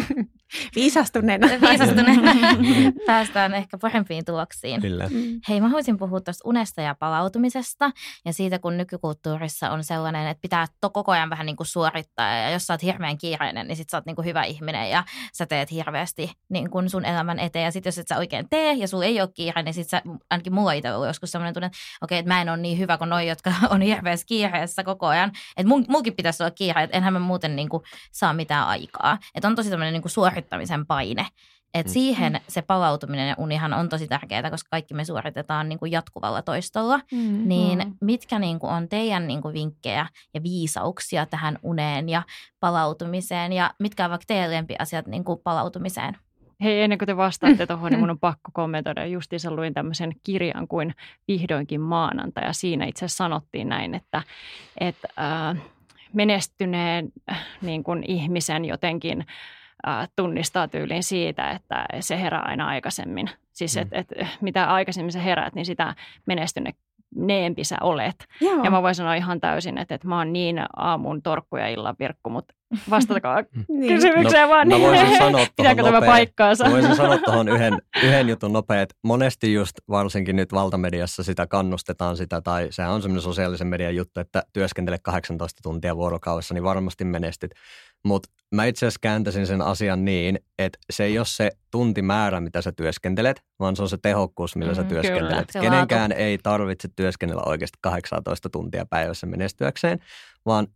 Viisastuneena. 0.77 1.47
viisastuneena 1.71 2.33
päästään 3.07 3.55
ehkä 3.55 3.79
parempiin 3.79 4.25
tuloksiin. 4.25 4.81
Kyllä. 4.81 5.09
Mm. 5.09 5.41
Hei, 5.49 5.61
mä 5.61 5.69
haluaisin 5.69 5.97
puhua 5.97 6.21
tuosta 6.21 6.49
unesta 6.49 6.83
ja 6.83 6.95
palautumisesta 6.95 7.91
ja 8.25 8.33
siitä, 8.33 8.59
kun 8.59 8.77
nykykulttuurissa 8.77 9.71
on 9.71 9.85
sellainen, 9.85 10.27
että 10.27 10.41
pitää 10.41 10.67
to 10.81 10.91
koko 10.91 11.13
ajan 11.13 11.31
vähän 11.31 11.47
niin 11.47 11.57
kuin 11.57 11.67
suorittaa 11.67 12.37
ja 12.37 12.51
jos 12.51 12.67
sä 12.67 12.75
oot 12.75 12.83
hirveän 12.83 13.19
kiireinen, 13.19 13.67
niin 13.67 13.77
sit 13.77 13.91
sä 13.91 13.97
oot 13.97 14.07
niin 14.07 14.17
kuin 14.17 14.27
hyvä 14.27 14.43
ihminen 14.43 14.91
ja 14.91 15.05
sä 15.33 15.47
teet 15.47 15.71
hirveästi 15.71 16.33
niin 16.49 16.71
kuin 16.71 16.91
sun 16.91 17.05
elämän 17.05 17.39
eteen 17.39 17.65
ja 17.65 17.71
sit 17.71 17.85
jos 17.85 17.99
et 17.99 18.09
sä 18.09 18.19
oikein 18.19 18.47
tee 18.51 18.73
ja 18.73 18.89
sulla 18.89 19.05
ei 19.05 19.21
ole 19.21 19.29
kiire, 19.35 19.63
niin 19.63 19.75
sit 19.75 19.89
sä, 19.89 20.03
ainakin 20.31 20.55
mulla 20.55 20.73
itse 20.73 20.93
ollut 20.93 21.07
joskus 21.07 21.31
sellainen 21.31 21.55
tunne, 21.55 21.67
että 21.67 21.79
okei, 22.03 22.19
että 22.19 22.33
mä 22.35 22.43
en 22.43 22.49
ole 22.49 22.57
niin 22.57 22.79
hyvä 22.79 22.99
kuin 22.99 23.11
noi, 23.11 23.29
jotka 23.29 23.53
on 23.71 23.81
hirveässä 23.81 24.27
kiireessä 24.27 24.85
koko 24.85 25.07
ajan, 25.07 25.33
että 25.57 25.69
mun, 25.69 25.85
mulkin 25.89 26.17
pitäisi 26.17 26.43
olla 26.43 26.51
kiire, 26.51 26.83
että 26.83 26.97
enhän 26.97 27.13
mä 27.13 27.19
muuten 27.19 27.57
niin 27.57 27.69
kuin 27.69 27.83
saa 28.13 28.33
mitään 28.33 28.67
aikaa. 28.67 29.19
Että 29.35 29.49
on 29.49 29.57
tosi 29.57 29.71
tämmöinen 29.71 29.93
niin 29.93 30.03
kuin 30.03 30.13
suorittamisen 30.41 30.87
paine. 30.87 31.27
Et 31.75 31.87
Mm. 31.87 31.91
siihen 31.91 32.41
se 32.49 32.63
palautuminen 32.63 33.29
ja 33.29 33.35
unihan 33.39 33.73
on 33.73 33.89
tosi 33.89 34.09
tärkeää, 34.09 34.51
koska 34.51 34.69
kaikki 34.71 34.95
me 34.95 35.05
suoritetaan 35.05 35.69
niin 35.69 35.79
kuin 35.79 35.93
jatkuvalla 35.93 36.43
toistolla. 36.43 37.01
Mm. 37.13 37.49
Niin 37.49 37.79
Mm. 37.79 37.95
mitkä 38.01 38.39
niin 38.39 38.59
kuin 38.59 38.73
on 38.73 38.89
teidän 38.89 39.27
niin 39.27 39.43
kuin 39.43 39.55
vinkkejä 39.55 40.07
ja 40.35 40.43
viisauksia 40.43 41.27
tähän 41.27 41.59
uneen 41.63 42.09
ja 42.09 42.23
palautumiseen 42.61 43.53
ja 43.53 43.71
mitkä 43.79 44.11
vaikka 44.11 44.25
teidän 44.27 44.51
lempiasiat 44.51 45.07
niin 45.07 45.25
kuin 45.25 45.41
palautumiseen? 45.45 46.17
Hei, 46.63 46.83
ennen 46.83 46.99
kuin 46.99 47.07
te 47.07 47.17
vastaatte 47.17 47.67
tuohon, 47.67 47.91
niin 47.91 48.01
mun 48.01 48.11
on 48.11 48.19
pakko 48.19 48.51
kommentoida. 48.53 49.07
Justiinsa 49.07 49.51
luin 49.55 49.75
tämmöisen 49.75 50.13
kirjan 50.25 50.69
kuin 50.69 50.95
Vihdoinkin 51.29 51.81
maanantai, 51.81 52.45
ja 52.47 52.53
siinä 52.53 52.85
itse 52.87 53.09
sanottiin 53.09 53.69
näin, 53.69 53.95
että, 53.95 54.23
että 54.81 55.09
äh, 55.21 55.57
menestyneen 56.13 57.13
äh, 57.31 57.47
niin 57.63 57.85
kuin 57.85 58.05
ihmisen 58.09 58.65
jotenkin 58.65 59.21
äh, 59.21 59.27
tunnistaa 60.17 60.69
tyylin 60.69 61.03
siitä, 61.03 61.51
että 61.51 61.87
se 62.01 62.21
herää 62.21 62.41
aina 62.43 62.67
aikaisemmin. 62.67 63.31
Siis, 63.53 63.77
Mm. 63.77 63.83
että 63.83 63.97
et, 63.99 64.09
mitä 64.41 64.65
aikaisemmin 64.73 65.13
sä 65.13 65.21
heräät, 65.21 65.55
niin 65.55 65.67
sitä 65.67 65.95
menestyneempi 66.27 67.65
sä 67.65 67.77
olet. 67.81 68.27
Joo. 68.41 68.65
Ja 68.65 68.71
mä 68.71 68.83
voin 68.83 68.95
sanoa 68.95 69.15
ihan 69.15 69.41
täysin, 69.41 69.79
että, 69.79 69.95
että 69.95 70.09
mä 70.09 70.19
oon 70.19 70.33
niin 70.33 70.63
aamun 70.77 71.23
torkku 71.23 71.57
ja 71.57 71.69
illan 71.69 71.97
virkku, 71.99 72.31
mutta 72.31 72.55
vastatakaa 72.91 73.43
niin. 73.69 73.95
kysymykseen 73.95 74.49
vaan. 74.49 74.69
mä 74.69 74.75
niin- 74.75 74.87
voisin 74.89 75.19
sanoa 75.25 75.47
Pitääkö 75.57 75.83
tämä 75.83 76.01
paikkaansa? 76.03 76.65
Mä 76.65 76.71
voisin 76.71 76.97
sanoa 76.97 77.19
tuohon 77.19 77.49
yhden, 77.55 77.79
yhden 78.03 78.29
jutun 78.29 78.53
nopea, 78.53 78.83
että 78.83 78.95
monesti 79.05 79.53
just 79.55 79.73
varsinkin 79.89 80.37
nyt 80.37 80.53
valtamediassa 80.53 81.23
sitä 81.23 81.47
kannustetaan 81.47 82.17
sitä, 82.17 82.41
tai 82.41 82.67
sehän 82.71 82.93
on 82.93 83.03
semmoinen 83.03 83.23
sosiaalisen 83.23 83.67
median 83.67 83.97
juttu, 83.97 84.21
että 84.21 84.43
työskentele 84.53 84.99
18 85.03 85.61
tuntia 85.63 85.97
vuorokaudessa, 85.97 86.55
niin 86.55 86.65
varmasti 86.65 87.05
menestyt. 87.05 87.51
Mutta 88.05 88.29
mä 88.55 88.65
itse 88.65 88.87
asiassa 88.87 88.99
kääntäisin 89.03 89.47
sen 89.47 89.63
asian 89.63 90.05
niin, 90.05 90.39
että 90.59 90.79
se 90.91 91.05
ei 91.05 91.19
ole 91.19 91.27
se 91.27 91.51
tuntimäärä, 91.71 92.41
mitä 92.41 92.63
sä 92.63 92.73
työskentelet, 92.73 93.43
vaan 93.59 93.77
se 93.77 93.83
on 93.83 93.89
se 93.89 93.99
tehokkuus, 94.03 94.57
millä 94.57 94.75
sä 94.75 94.83
Mm, 94.83 94.89
kyllä. 94.89 95.03
työskentelet. 95.03 95.51
Se 95.51 95.61
Kenenkään 95.61 96.13
ei 96.13 96.39
tarvitse 96.43 96.89
työskennellä 96.97 97.43
oikeasti 97.47 97.79
18 97.81 98.49
tuntia 98.51 98.87
päivässä 98.91 99.27
menestyäkseen, 99.27 99.99
vaan 100.47 100.67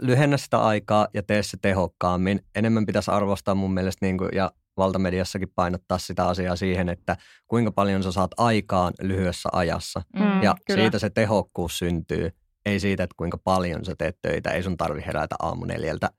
lyhennä 0.00 0.36
sitä 0.36 0.58
aikaa 0.58 1.08
ja 1.14 1.22
tee 1.22 1.42
se 1.42 1.56
tehokkaammin. 1.62 2.40
Enemmän 2.54 2.86
pitäisi 2.86 3.10
arvostaa 3.10 3.54
mun 3.54 3.74
mielestä 3.74 4.06
niin 4.06 4.18
kuin, 4.18 4.30
ja 4.34 4.52
valtamediassakin 4.76 5.52
painottaa 5.54 5.98
sitä 5.98 6.26
asiaa 6.26 6.56
siihen, 6.56 6.88
että 6.88 7.16
kuinka 7.48 7.72
paljon 7.72 8.02
sä 8.02 8.12
saat 8.12 8.30
aikaan 8.36 8.92
lyhyessä 9.00 9.48
ajassa. 9.52 10.02
Mm. 10.16 10.42
Ja 10.42 10.54
kyllä. 10.66 10.80
siitä 10.80 10.98
se 10.98 11.10
tehokkuus 11.10 11.78
syntyy. 11.78 12.30
Ei 12.66 12.80
siitä, 12.80 13.02
että 13.02 13.14
kuinka 13.16 13.38
paljon 13.38 13.84
sä 13.84 13.94
teet 13.98 14.18
töitä. 14.22 14.50
Ei 14.50 14.62
sun 14.62 14.76
tarvi 14.76 15.02
herätä 15.06 15.36
aamu 15.38 15.64
neljältä 15.64 16.10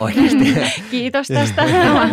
oikeasti. 0.00 0.54
Kiitos 0.90 1.28
tästä. 1.28 1.64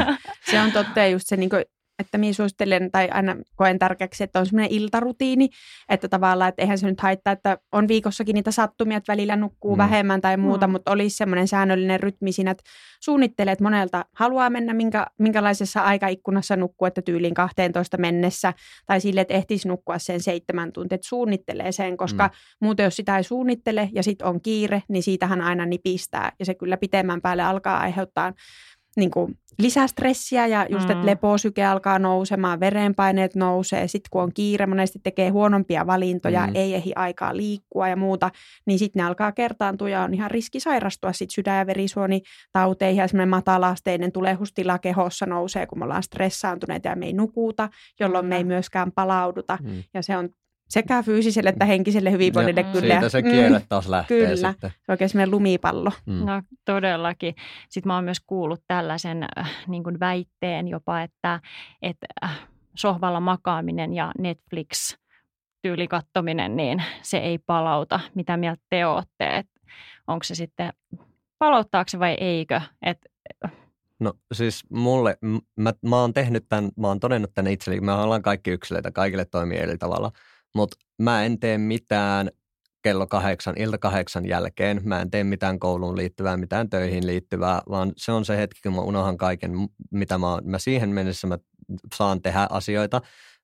Se 0.51 0.61
on 0.61 0.71
totta 0.71 0.99
ja 0.99 1.07
just 1.07 1.27
se, 1.27 1.37
niin 1.37 1.49
kuin, 1.49 1.63
että 2.05 2.17
minä 2.17 2.33
suosittelen 2.33 2.91
tai 2.91 3.09
aina 3.09 3.35
koen 3.55 3.79
tärkeäksi, 3.79 4.23
että 4.23 4.39
on 4.39 4.45
semmoinen 4.45 4.71
iltarutiini, 4.71 5.49
että 5.89 6.07
tavallaan, 6.09 6.49
että 6.49 6.61
eihän 6.61 6.77
se 6.77 6.87
nyt 6.87 7.01
haittaa, 7.01 7.33
että 7.33 7.57
on 7.71 7.87
viikossakin 7.87 8.33
niitä 8.33 8.51
sattumia, 8.51 8.97
että 8.97 9.11
välillä 9.13 9.35
nukkuu 9.35 9.71
Mm. 9.75 9.75
mm. 9.75 9.83
vähemmän 9.83 10.21
tai 10.21 10.37
muuta, 10.37 10.67
Mm. 10.67 10.71
mutta 10.71 10.91
olisi 10.91 11.17
semmoinen 11.17 11.47
säännöllinen 11.47 11.99
rytmi 11.99 12.31
siinä, 12.31 12.51
että 12.51 12.63
suunnittelee, 13.01 13.51
että 13.51 13.63
monelta 13.63 14.05
haluaa 14.15 14.49
mennä, 14.49 14.73
minkä, 14.73 15.07
minkälaisessa 15.19 15.81
aikaikkunassa 15.81 16.55
nukkuu, 16.55 16.85
että 16.85 17.01
tyyliin 17.01 17.33
12 17.33 17.97
mennessä, 17.97 18.53
tai 18.85 19.01
sille, 19.01 19.21
että 19.21 19.33
ehtisi 19.33 19.67
nukkua 19.67 19.97
sen 19.99 20.19
seitsemän 20.21 20.71
tuntia, 20.71 20.95
että 20.95 21.07
suunnittelee 21.07 21.71
sen, 21.71 21.97
koska 21.97 22.27
mm. 22.27 22.31
muuten 22.61 22.83
jos 22.83 22.95
sitä 22.95 23.17
ei 23.17 23.23
suunnittele 23.23 23.89
ja 23.93 24.03
sitten 24.03 24.27
on 24.27 24.41
kiire, 24.41 24.83
niin 24.89 25.03
siitähän 25.03 25.41
aina 25.41 25.65
nipistää, 25.65 26.31
ja 26.39 26.45
se 26.45 26.53
kyllä 26.53 26.77
pitemmän 26.77 27.21
päälle 27.21 27.43
alkaa 27.43 27.77
aiheuttaa 27.79 28.33
niin 28.95 29.11
kuin 29.11 29.37
lisää 29.59 29.87
stressiä 29.87 30.47
ja 30.47 30.65
just, 30.69 30.83
että 30.89 30.95
Mm. 31.03 31.05
leposyke 31.05 31.65
alkaa 31.65 31.99
nousemaan, 31.99 32.59
verenpaineet 32.59 33.35
nousee, 33.35 33.87
sitten 33.87 34.07
kun 34.11 34.23
on 34.23 34.33
kiire, 34.33 34.65
monesti 34.65 34.99
tekee 35.03 35.29
huonompia 35.29 35.87
valintoja, 35.87 36.47
Mm. 36.47 36.55
ei 36.55 36.73
ehdi 36.75 36.91
aikaa 36.95 37.37
liikkua 37.37 37.87
ja 37.87 37.95
muuta, 37.95 38.31
niin 38.65 38.79
sitten 38.79 38.99
ne 38.99 39.07
alkaa 39.07 39.31
kertaantua 39.31 39.89
ja 39.89 40.01
on 40.01 40.13
ihan 40.13 40.31
riski 40.31 40.59
sairastua 40.59 41.13
sitten 41.13 41.33
sydän- 41.33 41.57
ja 41.57 41.65
verisuonitauteihin 41.67 42.99
ja 43.01 43.07
semmoinen 43.07 43.29
matalaasteinen 43.29 44.11
tulehustila 44.11 44.79
kehossa 44.79 45.25
nousee, 45.25 45.65
kun 45.67 45.79
me 45.79 45.83
ollaan 45.85 46.03
stressaantuneita 46.03 46.87
ja 46.87 46.95
me 46.95 47.05
ei 47.05 47.13
nukuta, 47.13 47.69
jolloin 47.99 48.25
me 48.25 48.37
ei 48.37 48.43
myöskään 48.43 48.91
palauduta 48.91 49.57
Mm. 49.61 49.83
ja 49.93 50.01
se 50.03 50.17
on 50.17 50.29
sekä 50.73 51.03
fyysiselle 51.03 51.49
että 51.49 51.65
henkiselle 51.65 52.11
hyvinvoinnille 52.11 52.61
Ja 52.61 52.71
kyllä. 52.71 52.93
Siitä 52.93 53.09
se 53.09 53.21
kierre 53.21 53.61
taas 53.69 53.87
lähtee 53.87 54.27
kyllä. 54.27 54.51
sitten. 54.51 54.69
Se 54.71 54.91
on 54.91 54.93
oikein 54.93 55.09
semmoinen 55.09 55.31
lumipallo. 55.31 55.91
Mm. 56.05 56.25
No 56.25 56.41
todellakin. 56.65 57.35
Sitten 57.69 57.87
mä 57.87 57.95
oon 57.95 58.03
myös 58.03 58.19
kuullut 58.27 58.63
tällaisen 58.67 59.23
äh, 59.37 59.51
niin 59.67 59.83
kuin 59.83 59.99
väitteen 59.99 60.67
jopa, 60.67 61.01
että, 61.01 61.39
että 61.81 62.07
äh, 62.23 62.47
sohvalla 62.75 63.19
makaaminen 63.19 63.93
ja 63.93 64.11
Netflix 64.19 64.97
tyyli 65.61 65.87
kattominen, 65.87 66.55
niin 66.55 66.83
se 67.01 67.17
ei 67.17 67.37
palauta. 67.37 67.99
Mitä 68.15 68.37
mieltä 68.37 68.61
te 68.69 68.85
ootte? 68.85 69.37
Et 69.37 69.47
onko 70.07 70.23
se 70.23 70.35
sitten, 70.35 70.73
palauttaako 71.39 71.89
se 71.89 71.99
vai 71.99 72.13
eikö? 72.13 72.61
Et, 72.81 72.97
No 73.99 74.13
siis 74.33 74.63
mulle, 74.69 75.17
mä, 75.55 75.73
mä 75.85 75.95
oon 75.95 76.13
tehnyt 76.13 76.45
tämän, 76.49 76.71
mä 76.77 76.87
oon 76.87 76.99
todennut 76.99 77.31
tämän 77.33 77.51
itselleni, 77.51 77.85
me 77.85 77.91
ollaan 77.91 78.21
kaikki 78.21 78.51
yksilöitä, 78.51 78.91
kaikille 78.91 79.25
toimii 79.25 79.57
eri 79.57 79.77
tavalla, 79.77 80.11
mutta 80.55 80.77
mä 81.01 81.25
en 81.25 81.39
tee 81.39 81.57
mitään 81.57 82.31
kello 82.81 83.07
kahdeksan, 83.07 83.57
ilta 83.57 83.77
kahdeksan 83.77 84.25
jälkeen, 84.25 84.81
mä 84.83 85.01
en 85.01 85.11
tee 85.11 85.23
mitään 85.23 85.59
kouluun 85.59 85.97
liittyvää, 85.97 86.37
mitään 86.37 86.69
töihin 86.69 87.07
liittyvää, 87.07 87.61
vaan 87.69 87.91
se 87.97 88.11
on 88.11 88.25
se 88.25 88.37
hetki, 88.37 88.59
kun 88.63 88.75
mä 88.75 88.81
unohan 88.81 89.17
kaiken, 89.17 89.51
mitä 89.91 90.17
mä 90.17 90.27
mä 90.43 90.59
siihen 90.59 90.89
mennessä 90.89 91.27
mä 91.27 91.37
saan 91.95 92.21
tehdä 92.21 92.47
asioita, 92.49 93.01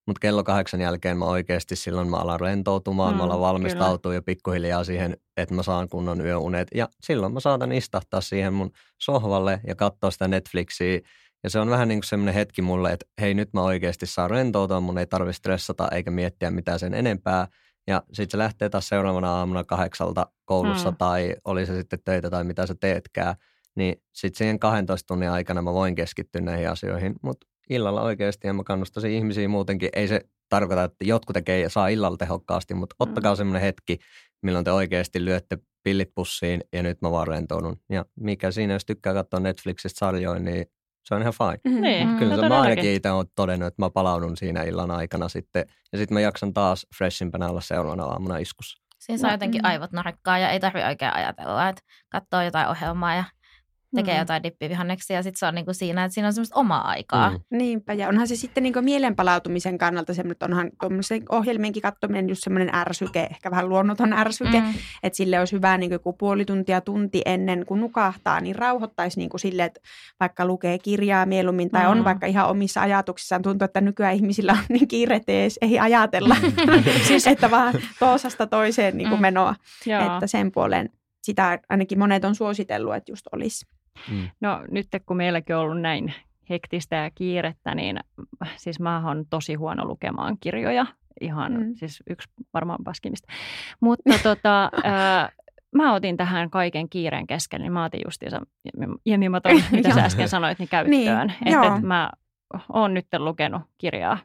mutta 0.07 0.19
kello 0.19 0.43
kahdeksan 0.43 0.81
jälkeen 0.81 1.17
mä 1.17 1.25
oikeasti 1.25 1.75
silloin 1.75 2.09
mä 2.09 2.17
alan 2.17 2.39
rentoutumaan, 2.39 3.13
mm, 3.13 3.17
mä 3.17 3.23
alan 3.23 3.39
valmistautua 3.39 4.13
jo 4.13 4.21
pikkuhiljaa 4.21 4.83
siihen, 4.83 5.17
että 5.37 5.55
mä 5.55 5.63
saan 5.63 5.89
kunnon 5.89 6.25
yöunet. 6.25 6.67
Ja 6.75 6.89
silloin 7.01 7.33
mä 7.33 7.39
saatan 7.39 7.71
istahtaa 7.71 8.21
siihen 8.21 8.53
mun 8.53 8.71
sohvalle 8.97 9.59
ja 9.67 9.75
katsoa 9.75 10.11
sitä 10.11 10.27
Netflixiä. 10.27 10.99
Ja 11.43 11.49
se 11.49 11.59
on 11.59 11.69
vähän 11.69 11.87
niin 11.87 11.99
kuin 11.99 12.07
semmoinen 12.07 12.33
hetki 12.33 12.61
mulle, 12.61 12.91
että 12.91 13.05
hei 13.21 13.33
nyt 13.33 13.53
mä 13.53 13.61
oikeasti 13.61 14.05
saan 14.05 14.29
rentoutua, 14.29 14.79
mun 14.79 14.97
ei 14.97 15.05
tarvitse 15.05 15.37
stressata 15.37 15.89
eikä 15.91 16.11
miettiä 16.11 16.51
mitään 16.51 16.79
sen 16.79 16.93
enempää. 16.93 17.47
Ja 17.87 18.03
sitten 18.13 18.31
se 18.31 18.37
lähtee 18.37 18.69
taas 18.69 18.87
seuraavana 18.87 19.31
aamuna 19.31 19.63
kahdeksalta 19.63 20.27
koulussa 20.45 20.91
mm. 20.91 20.97
tai 20.97 21.35
oli 21.45 21.65
se 21.65 21.75
sitten 21.75 21.99
töitä 22.05 22.29
tai 22.29 22.43
mitä 22.43 22.67
sä 22.67 22.75
teetkään. 22.79 23.35
Niin 23.75 24.01
sitten 24.13 24.37
siihen 24.37 24.59
12 24.59 25.07
tunnin 25.07 25.29
aikana 25.29 25.61
mä 25.61 25.73
voin 25.73 25.95
keskittyä 25.95 26.41
näihin 26.41 26.69
asioihin. 26.69 27.15
Mutta 27.21 27.47
illalla 27.69 28.01
oikeasti 28.01 28.47
ja 28.47 28.53
mä 28.53 28.63
kannustaisin 28.63 29.11
ihmisiä 29.11 29.47
muutenkin. 29.47 29.89
Ei 29.93 30.07
se 30.07 30.21
tarkoita, 30.49 30.83
että 30.83 31.05
jotkut 31.05 31.33
tekee 31.33 31.59
ja 31.59 31.69
saa 31.69 31.87
illalla 31.87 32.17
tehokkaasti, 32.17 32.73
mutta 32.73 32.95
mm. 32.99 33.09
ottakaa 33.09 33.35
semmoinen 33.35 33.61
hetki, 33.61 33.99
milloin 34.41 34.65
te 34.65 34.71
oikeasti 34.71 35.25
lyötte 35.25 35.57
pillit 35.83 36.11
pussiin 36.15 36.63
ja 36.73 36.83
nyt 36.83 37.01
mä 37.01 37.11
vaan 37.11 37.27
rentoudun. 37.27 37.79
Ja 37.89 38.05
mikä 38.15 38.51
siinä, 38.51 38.73
jos 38.73 38.85
tykkää 38.85 39.13
katsoa 39.13 39.39
Netflixistä 39.39 39.99
sarjoja, 39.99 40.39
niin 40.39 40.65
se 41.09 41.15
on 41.15 41.21
ihan 41.21 41.33
fine. 41.33 41.75
Mm. 41.75 41.81
Niin, 41.81 42.17
Kyllä 42.17 42.35
no, 42.35 42.41
se 42.41 42.49
mä 42.49 42.61
ainakin 42.61 42.93
itse 42.93 43.11
olen 43.11 43.27
todennut, 43.35 43.67
että 43.67 43.81
mä 43.81 43.89
palaudun 43.89 44.37
siinä 44.37 44.63
illan 44.63 44.91
aikana 44.91 45.29
sitten. 45.29 45.65
Ja 45.91 45.97
sitten 45.97 46.13
mä 46.13 46.21
jaksan 46.21 46.53
taas 46.53 46.87
freshimpänä 46.97 47.49
olla 47.49 47.61
seuraavana 47.61 48.03
aamuna 48.03 48.37
iskussa. 48.37 48.83
Siinä 48.99 49.17
saa 49.17 49.29
no, 49.29 49.33
jotenkin 49.33 49.61
mm. 49.61 49.65
aivot 49.69 49.91
narikkaa 49.91 50.37
ja 50.37 50.49
ei 50.49 50.59
tarvitse 50.59 50.87
oikein 50.87 51.15
ajatella, 51.15 51.69
että 51.69 51.81
katsoo 52.09 52.41
jotain 52.41 52.67
ohjelmaa 52.67 53.15
ja 53.15 53.23
tekee 53.95 54.13
mm. 54.13 54.19
jotain 54.19 54.43
dippivihanneksia 54.43 55.15
ja 55.15 55.23
sitten 55.23 55.39
se 55.39 55.45
on 55.45 55.55
niinku 55.55 55.73
siinä, 55.73 56.03
että 56.03 56.13
siinä 56.13 56.27
on 56.27 56.33
semmoista 56.33 56.59
omaa 56.59 56.87
aikaa. 56.87 57.29
Mm. 57.29 57.39
Niinpä, 57.57 57.93
ja 57.93 58.07
onhan 58.07 58.27
se 58.27 58.35
sitten 58.35 58.63
niinku 58.63 58.81
mielenpalautumisen 58.81 59.77
kannalta 59.77 60.13
semmoinen, 60.13 60.31
että 60.31 60.45
onhan 60.45 60.71
tuommoisen 60.79 61.23
ohjelmienkin 61.29 61.81
katsominen 61.81 62.29
just 62.29 62.43
semmoinen 62.43 62.75
ärsyke, 62.75 63.27
ehkä 63.31 63.51
vähän 63.51 63.69
luonnoton 63.69 64.13
ärsyke, 64.13 64.59
mm. 64.59 64.73
että 65.03 65.17
sille 65.17 65.39
olisi 65.39 65.55
hyvä 65.55 65.77
niinku 65.77 65.93
joku 65.93 66.13
puoli 66.13 66.45
tuntia, 66.45 66.81
tunti 66.81 67.21
ennen 67.25 67.65
kuin 67.65 67.81
nukahtaa, 67.81 68.41
niin 68.41 68.55
rauhoittaisi 68.55 69.19
niinku 69.19 69.37
sille, 69.37 69.63
että 69.63 69.81
vaikka 70.19 70.45
lukee 70.45 70.79
kirjaa 70.79 71.25
mieluummin 71.25 71.69
tai 71.69 71.83
mm. 71.83 71.91
on 71.91 72.03
vaikka 72.03 72.27
ihan 72.27 72.49
omissa 72.49 72.81
ajatuksissaan, 72.81 73.41
tuntuu, 73.41 73.65
että 73.65 73.81
nykyään 73.81 74.15
ihmisillä 74.15 74.51
on 74.51 74.65
niin 74.69 74.87
kiire, 74.87 75.15
että 75.15 75.31
ei, 75.31 75.49
ei 75.61 75.79
ajatella, 75.79 76.35
mm. 76.41 76.83
siis 77.07 77.27
että 77.27 77.51
vaan 77.51 77.73
toisesta 77.99 78.47
toiseen 78.47 78.97
niinku 78.97 79.15
mm. 79.15 79.21
menoa, 79.21 79.55
Joo. 79.85 80.01
että 80.01 80.27
sen 80.27 80.51
puolen 80.51 80.89
sitä 81.23 81.59
ainakin 81.69 81.99
monet 81.99 82.25
on 82.25 82.35
suositellut, 82.35 82.95
että 82.95 83.11
just 83.11 83.27
olisi. 83.31 83.65
Mm. 84.11 84.29
No 84.41 84.65
nyt 84.71 84.87
kun 85.05 85.17
meilläkin 85.17 85.55
on 85.55 85.61
ollut 85.61 85.81
näin 85.81 86.13
hektistä 86.49 86.95
ja 86.95 87.11
kiirettä, 87.11 87.75
niin 87.75 87.99
siis 88.57 88.79
mä 88.79 89.07
oon 89.07 89.25
tosi 89.29 89.53
huono 89.53 89.85
lukemaan 89.85 90.37
kirjoja. 90.41 90.85
Ihan 91.21 91.53
mm. 91.53 91.75
siis 91.75 92.03
yksi 92.09 92.29
varmaan 92.53 92.83
paskimista. 92.83 93.33
Mutta 93.79 94.13
tota, 94.23 94.71
äh, 94.85 95.29
mä 95.75 95.93
otin 95.93 96.17
tähän 96.17 96.49
kaiken 96.49 96.89
kiireen 96.89 97.27
kesken, 97.27 97.61
niin 97.61 97.71
mä 97.71 97.85
otin 97.85 98.01
justiinsa, 98.05 98.41
ja 99.05 99.29
mä 99.29 99.41
ton, 99.41 99.61
mitä 99.71 99.93
sä 99.93 100.03
äsken 100.03 100.29
sanoit, 100.29 100.59
niin 100.59 100.69
käyttöön. 100.69 101.27
Niin, 101.27 101.55
että 101.55 101.75
et 101.75 101.83
mä 101.83 102.09
oon 102.73 102.93
nyt 102.93 103.07
lukenut 103.17 103.61
kirjaa 103.77 104.17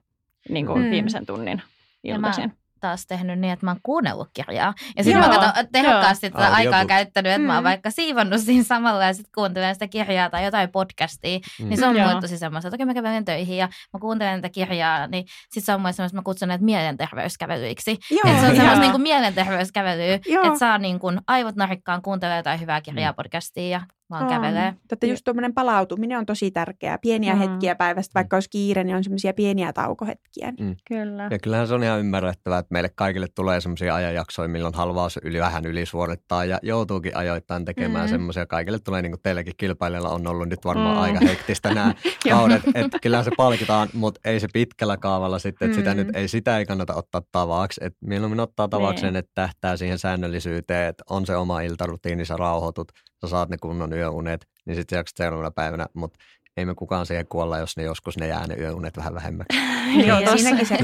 niin 0.49 0.67
kuin 0.67 0.83
mm. 0.83 0.91
viimeisen 0.91 1.27
tunnin 1.27 1.63
iltaisin 2.05 2.53
taas 2.85 3.07
tehnyt 3.07 3.39
niin, 3.39 3.53
että 3.53 3.67
mä 3.67 3.71
oon 3.71 3.81
kuunnellut 3.83 4.29
kirjaa. 4.33 4.75
Ja 4.97 5.05
sitten 5.05 5.23
mä 5.23 5.29
katson 5.29 5.67
tehokkaasti 5.73 6.31
tätä 6.31 6.49
aikaa 6.49 6.85
käyttänyt, 6.85 7.33
että 7.33 7.39
mm. 7.39 7.47
mä 7.47 7.55
oon 7.55 7.63
mm. 7.63 7.69
vaikka 7.69 7.91
siivannut 7.91 8.41
siinä 8.41 8.65
samalla 8.65 9.05
ja 9.05 9.15
sitten 9.15 9.31
kuuntelen 9.35 9.75
sitä 9.75 9.89
kirjaa 9.89 10.31
tai 10.31 10.45
jotain 10.45 10.71
podcastia. 10.71 11.39
Mm. 11.39 11.69
Niin 11.69 11.79
se 11.79 11.87
on 11.87 11.97
mulle 11.97 12.21
tosi 12.21 12.39
semmoista, 12.39 12.69
että 12.69 12.77
okei 12.77 12.87
mä 12.87 12.95
kävelen 12.95 13.25
töihin 13.25 13.57
ja 13.57 13.69
mä 13.93 14.01
kuuntelen 14.01 14.43
tätä 14.43 14.53
kirjaa, 14.53 15.07
niin 15.07 15.25
sitten 15.27 15.63
se 15.63 15.75
on 15.75 15.81
mulle 15.81 15.93
semmoista, 15.93 16.15
että 16.15 16.19
mä 16.19 16.25
kutsun 16.25 16.49
näitä 16.49 16.65
mielenterveyskävelyiksi. 16.65 17.91
Että 18.25 18.41
se 18.41 18.47
on 18.47 18.57
semmoista 18.57 18.81
niin 18.81 18.93
kuin 18.93 19.03
mielenterveyskävelyä, 19.03 20.15
että 20.15 20.59
saa 20.59 20.79
niin 20.79 20.99
kuin 20.99 21.21
aivot 21.27 21.57
narikkaan 21.57 22.03
kuuntelemaan 22.03 22.39
jotain 22.39 22.61
hyvää 22.61 22.81
kirjaa 22.81 23.13
mm. 23.13 23.17
podcastia 23.17 23.69
ja 23.69 23.81
vaan 24.11 24.27
kävelee. 24.29 24.75
Tätä 24.89 25.07
just 25.07 25.25
tuommoinen 25.25 25.55
palautuminen 25.55 26.19
on 26.19 26.27
tosi 26.27 26.51
tärkeää. 26.51 26.99
Pieniä 26.99 27.35
mm. 27.35 27.39
hetkiä 27.39 27.75
päivästä, 27.75 28.15
vaikka 28.15 28.37
olisi 28.37 28.51
kiire, 28.51 28.85
niin 28.85 28.97
on 28.97 29.05
semmoisia 29.05 29.35
pieniä 29.35 29.73
taukohetkiä. 29.73 30.53
Niin. 30.59 30.69
Mm. 30.69 30.77
Kyllä. 30.89 31.29
Ja 31.31 31.39
kyllähän 31.39 31.69
se 31.69 31.75
on 31.75 31.83
ihan 31.83 32.01
ymmärrettävää, 32.01 32.59
että 32.59 32.73
meille 32.73 32.91
kaikille 32.95 33.27
tulee 33.35 33.61
semmoisia 33.61 33.95
ajanjaksoja, 33.95 34.49
milloin 34.49 34.75
haluaa 34.75 35.09
yli 35.23 35.41
vähän 35.41 35.67
ylisuorittaa 35.67 36.45
ja 36.45 36.59
joutuukin 36.63 37.17
ajoittain 37.17 37.65
tekemään 37.65 38.07
mm. 38.07 38.11
semmoisia. 38.11 38.47
Kaikille 38.47 38.79
tulee, 38.79 39.03
niin 39.03 39.13
kuin 39.13 39.23
teillekin 39.23 39.55
kilpailijalla 39.57 40.11
on 40.11 40.27
ollut 40.27 40.49
nyt 40.49 40.65
varmaan 40.65 40.97
mm. 40.97 41.03
aika 41.03 41.19
hektistä 41.27 41.75
nämä 41.75 41.95
kaudet. 42.31 42.63
että 42.75 42.99
kyllähän 43.03 43.25
se 43.25 43.31
palkitaan, 43.37 43.89
mutta 43.93 44.21
ei 44.25 44.41
se 44.41 44.49
pitkällä 44.53 44.97
kaavalla 44.97 45.39
sitten, 45.39 45.67
että 45.67 45.77
mm. 45.77 45.81
sitä 45.81 45.95
nyt 45.95 46.17
ei, 46.17 46.29
sitä 46.29 46.59
ei 46.59 46.67
kannata 46.67 46.95
ottaa 46.95 47.23
tavaksi. 47.33 47.81
Että 47.85 47.99
mieluummin 48.07 48.41
ottaa 48.41 48.69
tavakseen, 48.69 49.13
niin. 49.13 49.19
että 49.19 49.33
tähtää 49.35 49.77
siihen 49.77 49.99
säännöllisyyteen, 49.99 50.89
että 50.89 51.05
on 51.11 51.27
se 51.27 51.37
oma 51.37 51.61
iltarutiini, 51.61 52.25
sä 52.25 52.37
rauhoitut, 52.37 52.93
sä 53.27 53.31
saat 53.31 53.49
ne 53.49 53.57
kunnon 53.61 53.93
yöunet, 53.93 54.47
niin 54.67 54.77
sitten 54.77 54.97
jaksat 54.97 55.17
seuraavana 55.17 55.51
päivänä, 55.51 55.87
mutta 55.95 56.19
ei 56.57 56.65
me 56.65 56.75
kukaan 56.75 57.07
siihen 57.07 57.27
kuolla, 57.29 57.59
jos 57.59 57.77
ne 57.77 57.83
joskus 57.83 58.19
ne 58.19 58.27
jää 58.27 58.47
ne 58.47 58.55
yöunet 58.55 58.97
vähän 58.97 59.15
vähemmäksi. 59.15 59.59
Joo, 60.07 60.19
niin, 60.19 60.39
siinäkin 60.39 60.67
se 60.67 60.77
80-20 60.77 60.79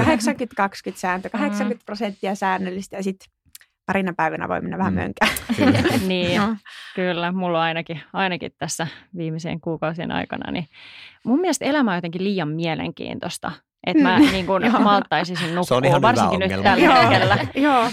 sääntö, 0.95 1.29
80 1.29 1.85
prosenttia 1.85 2.35
säännöllistä 2.35 2.97
ja 2.97 3.03
sitten 3.03 3.33
parina 3.85 4.13
päivänä 4.17 4.47
voi 4.47 4.61
mennä 4.61 4.77
vähän 4.77 4.93
mm. 4.93 4.99
mönkään. 4.99 5.31
Kyllä. 5.57 5.97
niin, 6.07 6.41
no. 6.41 6.55
kyllä. 6.95 7.31
Mulla 7.31 7.57
on 7.57 7.63
ainakin, 7.63 8.01
ainakin 8.13 8.51
tässä 8.57 8.87
viimeisen 9.17 9.61
kuukausien 9.61 10.11
aikana, 10.11 10.51
niin 10.51 10.67
mun 11.23 11.39
mielestä 11.39 11.65
elämä 11.65 11.91
on 11.91 11.97
jotenkin 11.97 12.23
liian 12.23 12.49
mielenkiintoista 12.49 13.51
että 13.87 14.03
mä 14.03 14.19
mm. 14.19 14.25
niin 14.31 14.45
kun 14.45 14.61
malttaisin 14.79 15.55
nukkua, 15.55 16.01
varsinkin 16.01 16.39
nyt 16.39 16.63
tällä 16.63 16.95
hetkellä. 16.95 17.37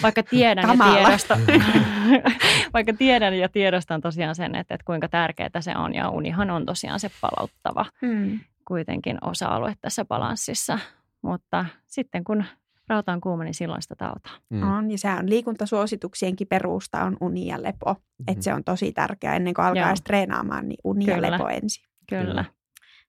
Vaikka 0.03 0.23
tiedän 0.23 0.67
Kamala. 0.67 0.99
ja 0.99 1.05
tiedostan, 1.05 1.41
vaikka 2.75 2.93
tiedän 2.93 3.35
ja 3.35 3.49
tiedostan 3.49 4.01
tosiaan 4.01 4.35
sen, 4.35 4.55
että, 4.55 4.75
että 4.75 4.85
kuinka 4.85 5.09
tärkeää 5.09 5.61
se 5.61 5.77
on. 5.77 5.95
Ja 5.95 6.11
unihan 6.11 6.51
on 6.51 6.67
tosiaan 6.67 7.01
se 7.01 7.11
palauttava 7.21 7.87
mm. 8.03 8.41
kuitenkin 8.65 9.19
osa-alue 9.23 9.75
tässä 9.81 10.05
balanssissa. 10.05 10.79
Mutta 11.23 11.65
sitten 11.87 12.25
kun 12.25 12.45
rauta 12.89 13.13
on 13.13 13.21
kuuma, 13.21 13.45
niin 13.45 13.55
silloin 13.55 13.83
sitä 13.83 13.95
tautaa. 13.97 14.33
Mm. 14.51 14.63
On, 14.63 14.91
ja 14.91 14.99
se 14.99 15.09
on 15.11 15.31
liikuntasuosituksienkin 15.31 16.47
perusta 16.47 17.05
on 17.05 17.17
uni 17.21 17.47
ja 17.47 17.63
lepo. 17.63 17.93
Mm-hmm. 17.93 18.25
Että 18.33 18.45
se 18.45 18.55
on 18.55 18.65
tosi 18.65 18.93
tärkeää 18.93 19.37
ennen 19.37 19.55
kuin 19.55 19.65
alkaa 19.65 19.95
treenaamaan, 20.05 20.69
niin 20.69 20.79
uni 20.85 21.05
Kyllä. 21.05 21.27
ja 21.27 21.33
lepo 21.33 21.49
ensin. 21.49 21.85
Kyllä. 22.09 22.25
Kyllä. 22.25 22.45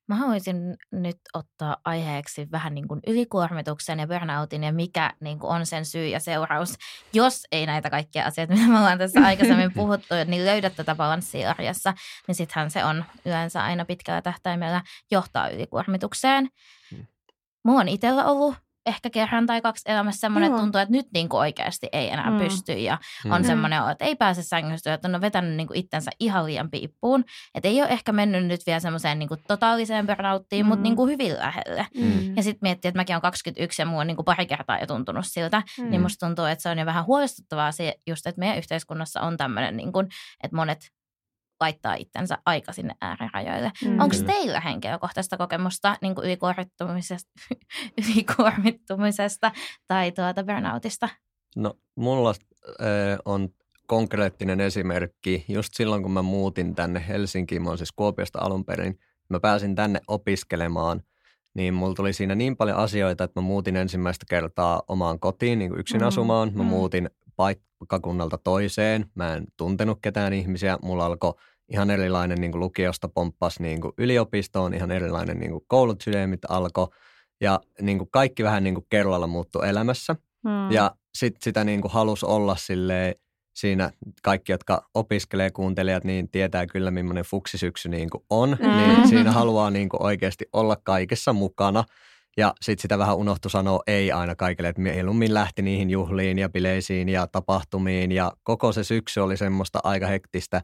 Mä 0.09 0.15
haluaisin 0.15 0.77
nyt 0.91 1.17
ottaa 1.33 1.77
aiheeksi 1.85 2.47
vähän 2.51 2.75
niin 2.75 2.87
kuin 2.87 2.99
ylikuormituksen 3.07 3.99
ja 3.99 4.07
burnoutin 4.07 4.63
ja 4.63 4.73
mikä 4.73 5.13
niin 5.19 5.39
kuin 5.39 5.51
on 5.51 5.65
sen 5.65 5.85
syy 5.85 6.07
ja 6.07 6.19
seuraus. 6.19 6.75
Jos 7.13 7.43
ei 7.51 7.65
näitä 7.65 7.89
kaikkia 7.89 8.25
asioita, 8.25 8.53
mitä 8.55 8.67
me 8.67 8.77
ollaan 8.77 8.97
tässä 8.97 9.19
aikaisemmin 9.21 9.73
puhuttu, 9.79 10.15
niin 10.25 10.45
löydät 10.45 10.75
tätä 10.75 10.95
balanssia 10.95 11.49
arjessa, 11.49 11.93
niin 12.27 12.35
sittenhän 12.35 12.71
se 12.71 12.85
on 12.85 13.05
yleensä 13.25 13.63
aina 13.63 13.85
pitkällä 13.85 14.21
tähtäimellä 14.21 14.81
johtaa 15.11 15.49
ylikuormitukseen. 15.49 16.49
Hmm. 16.91 17.05
Mulla 17.63 17.79
on 17.79 17.87
itsellä 17.87 18.25
ollut 18.25 18.55
ehkä 18.89 19.09
kerran 19.09 19.45
tai 19.45 19.61
kaksi 19.61 19.91
elämässä 19.91 20.19
semmoinen, 20.19 20.49
että 20.49 20.61
tuntuu, 20.61 20.81
että 20.81 20.91
nyt 20.91 21.07
niin 21.13 21.29
kuin 21.29 21.39
oikeasti 21.39 21.87
ei 21.91 22.09
enää 22.09 22.29
mm. 22.29 22.37
pysty 22.37 22.73
ja 22.73 22.97
mm. 23.25 23.31
on 23.31 23.43
semmoinen 23.43 23.89
että 23.91 24.05
ei 24.05 24.15
pääse 24.15 24.43
sängystä, 24.43 24.93
että 24.93 25.07
on 25.07 25.21
vetänyt 25.21 25.55
niin 25.55 25.67
kuin 25.67 25.77
itsensä 25.79 26.11
ihan 26.19 26.45
liian 26.45 26.69
piippuun. 26.71 27.23
Että 27.55 27.67
ei 27.67 27.81
ole 27.81 27.89
ehkä 27.89 28.11
mennyt 28.11 28.45
nyt 28.45 28.61
vielä 28.65 28.79
semmoiseen 28.79 29.19
niin 29.19 29.29
kuin 29.29 29.39
totaaliseen 29.47 30.07
burnouttiin, 30.07 30.65
mm. 30.65 30.67
mutta 30.67 30.83
niin 30.83 30.95
kuin 30.95 31.11
hyvin 31.11 31.37
lähelle. 31.37 31.87
Mm. 31.95 32.35
Ja 32.35 32.43
sitten 32.43 32.59
miettii, 32.61 32.89
että 32.89 32.99
mäkin 32.99 33.13
olen 33.13 33.21
21 33.21 33.81
ja 33.81 33.85
mua 33.85 34.01
on 34.01 34.07
niin 34.07 34.17
kuin 34.17 34.25
pari 34.25 34.45
kertaa 34.45 34.79
jo 34.79 34.87
tuntunut 34.87 35.25
siltä, 35.27 35.63
mm. 35.77 35.89
niin 35.89 36.01
musta 36.01 36.25
tuntuu, 36.25 36.45
että 36.45 36.61
se 36.61 36.69
on 36.69 36.77
jo 36.79 36.85
vähän 36.85 37.05
huolestuttavaa 37.05 37.71
se 37.71 37.95
just, 38.07 38.27
että 38.27 38.39
meidän 38.39 38.57
yhteiskunnassa 38.57 39.21
on 39.21 39.37
tämmöinen, 39.37 39.77
niin 39.77 39.91
kuin, 39.91 40.07
että 40.43 40.55
monet 40.55 40.79
laittaa 41.59 41.93
itsensä 41.93 42.37
aika 42.45 42.73
sinne 42.73 42.95
äärirajoille. 43.01 43.71
Mm. 43.85 43.99
Onko 43.99 44.15
teillä 44.25 44.59
henkilökohtaista 44.59 45.37
kokemusta 45.37 45.97
niin 46.01 46.15
kuin 46.15 46.25
ylikuormittumisesta, 46.25 47.31
ylikuormittumisesta 48.03 49.51
tai 49.87 50.11
tuota 50.11 50.43
burnoutista? 50.43 51.09
No 51.55 51.73
mulla 51.95 52.29
äh, 52.29 53.19
on 53.25 53.49
konkreettinen 53.87 54.59
esimerkki. 54.61 55.45
Just 55.47 55.73
silloin, 55.73 56.03
kun 56.03 56.11
mä 56.11 56.21
muutin 56.21 56.75
tänne 56.75 57.07
Helsinkiin, 57.07 57.61
mä 57.61 57.69
olen 57.69 57.77
siis 57.77 57.91
Kuopiosta 57.91 58.39
alun 58.41 58.65
perin, 58.65 58.99
mä 59.29 59.39
pääsin 59.39 59.75
tänne 59.75 59.99
opiskelemaan, 60.07 61.01
niin 61.53 61.73
mulla 61.73 61.95
tuli 61.95 62.13
siinä 62.13 62.35
niin 62.35 62.57
paljon 62.57 62.77
asioita, 62.77 63.23
että 63.23 63.41
mä 63.41 63.47
muutin 63.47 63.75
ensimmäistä 63.75 64.25
kertaa 64.29 64.83
omaan 64.87 65.19
kotiin 65.19 65.59
niin 65.59 65.69
kuin 65.69 65.79
yksin 65.79 66.01
mm. 66.01 66.07
asumaan. 66.07 66.51
Mä 66.55 66.63
mm. 66.63 66.69
muutin 66.69 67.09
paikkakunnalta 67.39 68.37
toiseen. 68.37 69.05
Mä 69.15 69.33
en 69.33 69.47
tuntenut 69.57 69.99
ketään 70.01 70.33
ihmisiä. 70.33 70.77
Mulla 70.81 71.05
alkoi 71.05 71.33
ihan 71.71 71.89
erilainen 71.89 72.41
niin 72.41 72.51
kuin 72.51 72.59
lukiosta 72.59 73.09
pomppas 73.09 73.59
niin 73.59 73.81
kuin 73.81 73.93
yliopistoon, 73.97 74.73
ihan 74.73 74.91
erilainen 74.91 75.39
niin 75.39 75.51
kuin 75.51 75.63
koulutussysteemit 75.67 76.39
alkoi. 76.49 76.87
Ja 77.41 77.59
niin 77.81 77.97
kuin 77.97 78.09
kaikki 78.11 78.43
vähän 78.43 78.63
niin 78.63 78.73
kuin 78.73 78.85
kerralla 78.89 79.27
muuttui 79.27 79.69
elämässä. 79.69 80.15
Hmm. 80.49 80.71
Ja 80.71 80.91
sitten 81.17 81.41
sitä 81.41 81.63
niin 81.63 81.81
kuin 81.81 81.91
halusi 81.91 82.25
olla 82.25 82.55
silleen, 82.55 83.15
siinä 83.55 83.91
kaikki, 84.23 84.51
jotka 84.51 84.89
opiskelee, 84.93 85.51
kuuntelijat, 85.51 86.03
niin 86.03 86.29
tietää 86.29 86.67
kyllä, 86.67 86.91
millainen 86.91 87.25
fuksisyksy 87.25 87.89
niin 87.89 88.09
kuin 88.09 88.23
on. 88.29 88.57
Hmm. 88.57 88.77
Niin 88.77 89.07
siinä 89.07 89.31
haluaa 89.31 89.71
niin 89.71 89.89
kuin 89.89 90.03
oikeasti 90.03 90.45
olla 90.53 90.75
kaikessa 90.83 91.33
mukana. 91.33 91.83
Ja 92.37 92.53
sitten 92.61 92.81
sitä 92.81 92.97
vähän 92.97 93.17
unohtu 93.17 93.49
sanoa 93.49 93.83
ei 93.87 94.11
aina 94.11 94.35
kaikille, 94.35 94.69
että 94.69 94.81
mieluummin 94.81 95.33
lähti 95.33 95.61
niihin 95.61 95.89
juhliin 95.89 96.39
ja 96.39 96.49
bileisiin 96.49 97.09
ja 97.09 97.27
tapahtumiin. 97.27 98.11
Ja 98.11 98.31
koko 98.43 98.71
se 98.71 98.83
syksy 98.83 99.19
oli 99.19 99.37
semmoista 99.37 99.79
aika 99.83 100.07
hektistä, 100.07 100.61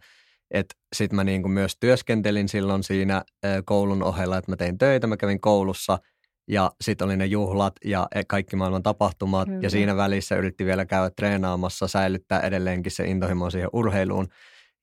että 0.51 0.75
sitten 0.95 1.15
mä 1.15 1.23
niin 1.23 1.51
myös 1.51 1.77
työskentelin 1.79 2.49
silloin 2.49 2.83
siinä 2.83 3.23
koulun 3.65 4.03
ohella, 4.03 4.37
että 4.37 4.51
mä 4.51 4.55
tein 4.55 4.77
töitä, 4.77 5.07
mä 5.07 5.17
kävin 5.17 5.41
koulussa 5.41 5.99
ja 6.47 6.71
sitten 6.81 7.05
oli 7.05 7.17
ne 7.17 7.25
juhlat 7.25 7.73
ja 7.85 8.07
e, 8.15 8.23
kaikki 8.27 8.55
maailman 8.55 8.83
tapahtumat. 8.83 9.47
Kyllä. 9.47 9.59
Ja 9.61 9.69
siinä 9.69 9.95
välissä 9.95 10.35
yritti 10.35 10.65
vielä 10.65 10.85
käydä 10.85 11.09
treenaamassa, 11.09 11.87
säilyttää 11.87 12.39
edelleenkin 12.39 12.91
se 12.91 13.05
intohimo 13.05 13.49
siihen 13.49 13.69
urheiluun. 13.73 14.27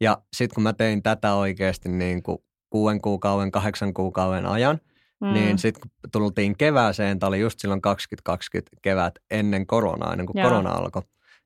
Ja 0.00 0.18
sitten 0.36 0.54
kun 0.54 0.62
mä 0.62 0.72
tein 0.72 1.02
tätä 1.02 1.34
oikeasti 1.34 1.88
niin 1.88 2.22
kuin 2.22 2.38
kuuden 2.70 3.00
kuukauden, 3.00 3.50
kahdeksan 3.50 3.94
kuukauden 3.94 4.46
ajan, 4.46 4.80
mm. 5.22 5.32
niin 5.32 5.58
sitten 5.58 5.80
kun 5.80 6.10
tultiin 6.12 6.56
kevääseen, 6.56 7.18
tämä 7.18 7.28
oli 7.28 7.40
just 7.40 7.60
silloin 7.60 7.82
2020 7.82 8.76
kevät 8.82 9.14
ennen 9.30 9.66
koronaa, 9.66 10.12
ennen 10.12 10.26
kuin 10.26 10.36
Jaa. 10.36 10.48
korona 10.48 10.70
alkoi, 10.70 11.02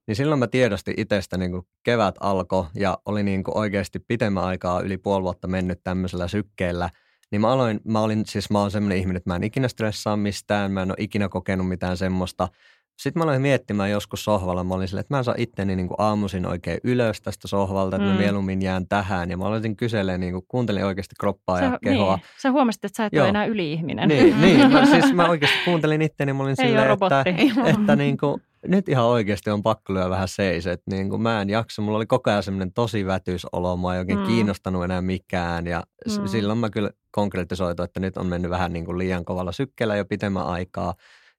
niin 0.07 0.17
silloin 0.17 0.39
mä 0.39 0.47
tiedostin 0.47 0.95
itsestä 0.97 1.37
niin 1.37 1.51
kuin 1.51 1.63
kevät 1.83 2.15
alkoi 2.21 2.67
ja 2.75 2.99
oli 3.07 3.23
niin 3.23 3.45
kuin 3.45 3.57
oikeasti 3.57 3.99
pitemmän 3.99 4.45
aikaa 4.45 4.81
yli 4.81 4.99
puoli 4.99 5.23
vuotta 5.23 5.49
mennyt 5.49 5.81
tämmöisellä 5.85 6.29
sykkeellä. 6.29 6.91
Niin 7.31 7.41
mä 7.41 7.53
aloin, 7.53 7.81
mä 7.85 8.01
olin 8.01 8.27
siis, 8.27 8.51
mä 8.51 8.61
oon 8.61 8.71
semmoinen 8.71 8.99
ihminen, 8.99 9.17
että 9.17 9.31
mä 9.31 9.37
en 9.37 9.45
ikinä 9.45 9.69
stressaa 9.69 10.17
mistään, 10.17 10.73
mä 10.73 10.83
en 10.83 10.91
ole 10.91 10.97
ikinä 10.99 11.29
kokenut 11.29 11.69
mitään 11.69 11.97
semmoista. 11.97 12.49
Sitten 12.97 13.21
mä 13.21 13.25
aloin 13.25 13.43
miettimään 13.43 13.91
joskus 13.91 14.25
sohvalla, 14.25 14.65
mä 14.65 14.75
olin 14.75 14.89
silleen, 14.89 15.01
että 15.01 15.15
mä 15.15 15.19
en 15.19 15.25
saa 15.25 15.35
itteni 15.39 15.77
niin 15.77 15.89
kuin 15.89 15.97
aamuisin 15.99 16.47
oikein 16.47 16.79
ylös 16.85 17.21
tästä 17.21 17.49
sohvalta, 17.49 17.97
että 17.97 18.09
mm. 18.09 18.13
mä 18.13 18.19
mieluummin 18.19 18.63
jään 18.63 18.89
tähän. 18.89 19.31
Ja 19.31 19.37
mä 19.37 19.45
aloitin 19.45 19.77
kyselemään, 19.77 20.21
niin 20.21 20.33
kuin, 20.33 20.45
kuuntelin 20.49 20.85
oikeasti 20.85 21.15
kroppaa 21.21 21.59
sä, 21.59 21.65
ja 21.65 21.79
kehoa. 21.85 22.17
Niin. 22.17 22.27
Sä 22.43 22.51
huomasit, 22.51 22.85
että 22.85 22.97
sä 22.97 23.07
et 23.07 23.13
Joo. 23.13 23.23
ole 23.23 23.29
enää 23.29 23.45
yli-ihminen. 23.45 24.09
Niin, 24.09 24.41
niin 24.41 24.73
mä, 24.73 24.87
siis 25.01 25.13
mä 25.15 25.29
oikeasti 25.29 25.59
kuuntelin 25.65 26.03
itteni, 26.03 26.33
mä 26.33 26.43
olin 26.43 26.57
silleen, 26.57 26.91
että, 26.91 27.25
että, 27.71 27.97
niin 27.97 28.17
kuin, 28.17 28.43
nyt 28.67 28.89
ihan 28.89 29.05
oikeasti 29.05 29.51
on 29.51 29.63
pakko 29.63 29.95
lyödä 29.95 30.11
vähän 30.11 30.29
seis, 30.29 30.67
että 30.67 30.91
niin 30.91 31.11
kuin 31.11 31.23
mä 31.23 31.43
en 31.43 31.51
jaksa. 31.51 31.83
Mulla 31.83 31.97
oli 31.97 32.07
koko 32.07 32.31
ajan 32.31 32.43
semmoinen 32.43 32.73
tosi 32.73 33.07
vätysolo, 33.07 33.77
mä 33.77 33.95
ei 33.95 33.99
oikein 33.99 34.19
mm. 34.19 34.27
kiinnostanut 34.27 34.85
enää 34.85 35.03
mikään 35.03 35.67
ja 35.67 35.83
mm. 36.21 36.27
silloin 36.27 36.59
mä 36.59 36.71
kyllä 36.71 36.91
konkretisoitu, 37.11 37.83
että 37.83 38.01
nyt 38.01 38.17
on 38.17 38.27
mennyt 38.27 38.51
vähän 38.51 38.73
niin 38.73 38.85
kuin 38.85 38.99
liian 38.99 39.25
kovalla 39.25 39.53
sykkeellä 39.53 39.97
jo 39.97 40.05
pitemmän 40.05 40.47
aikaa. 40.47 40.95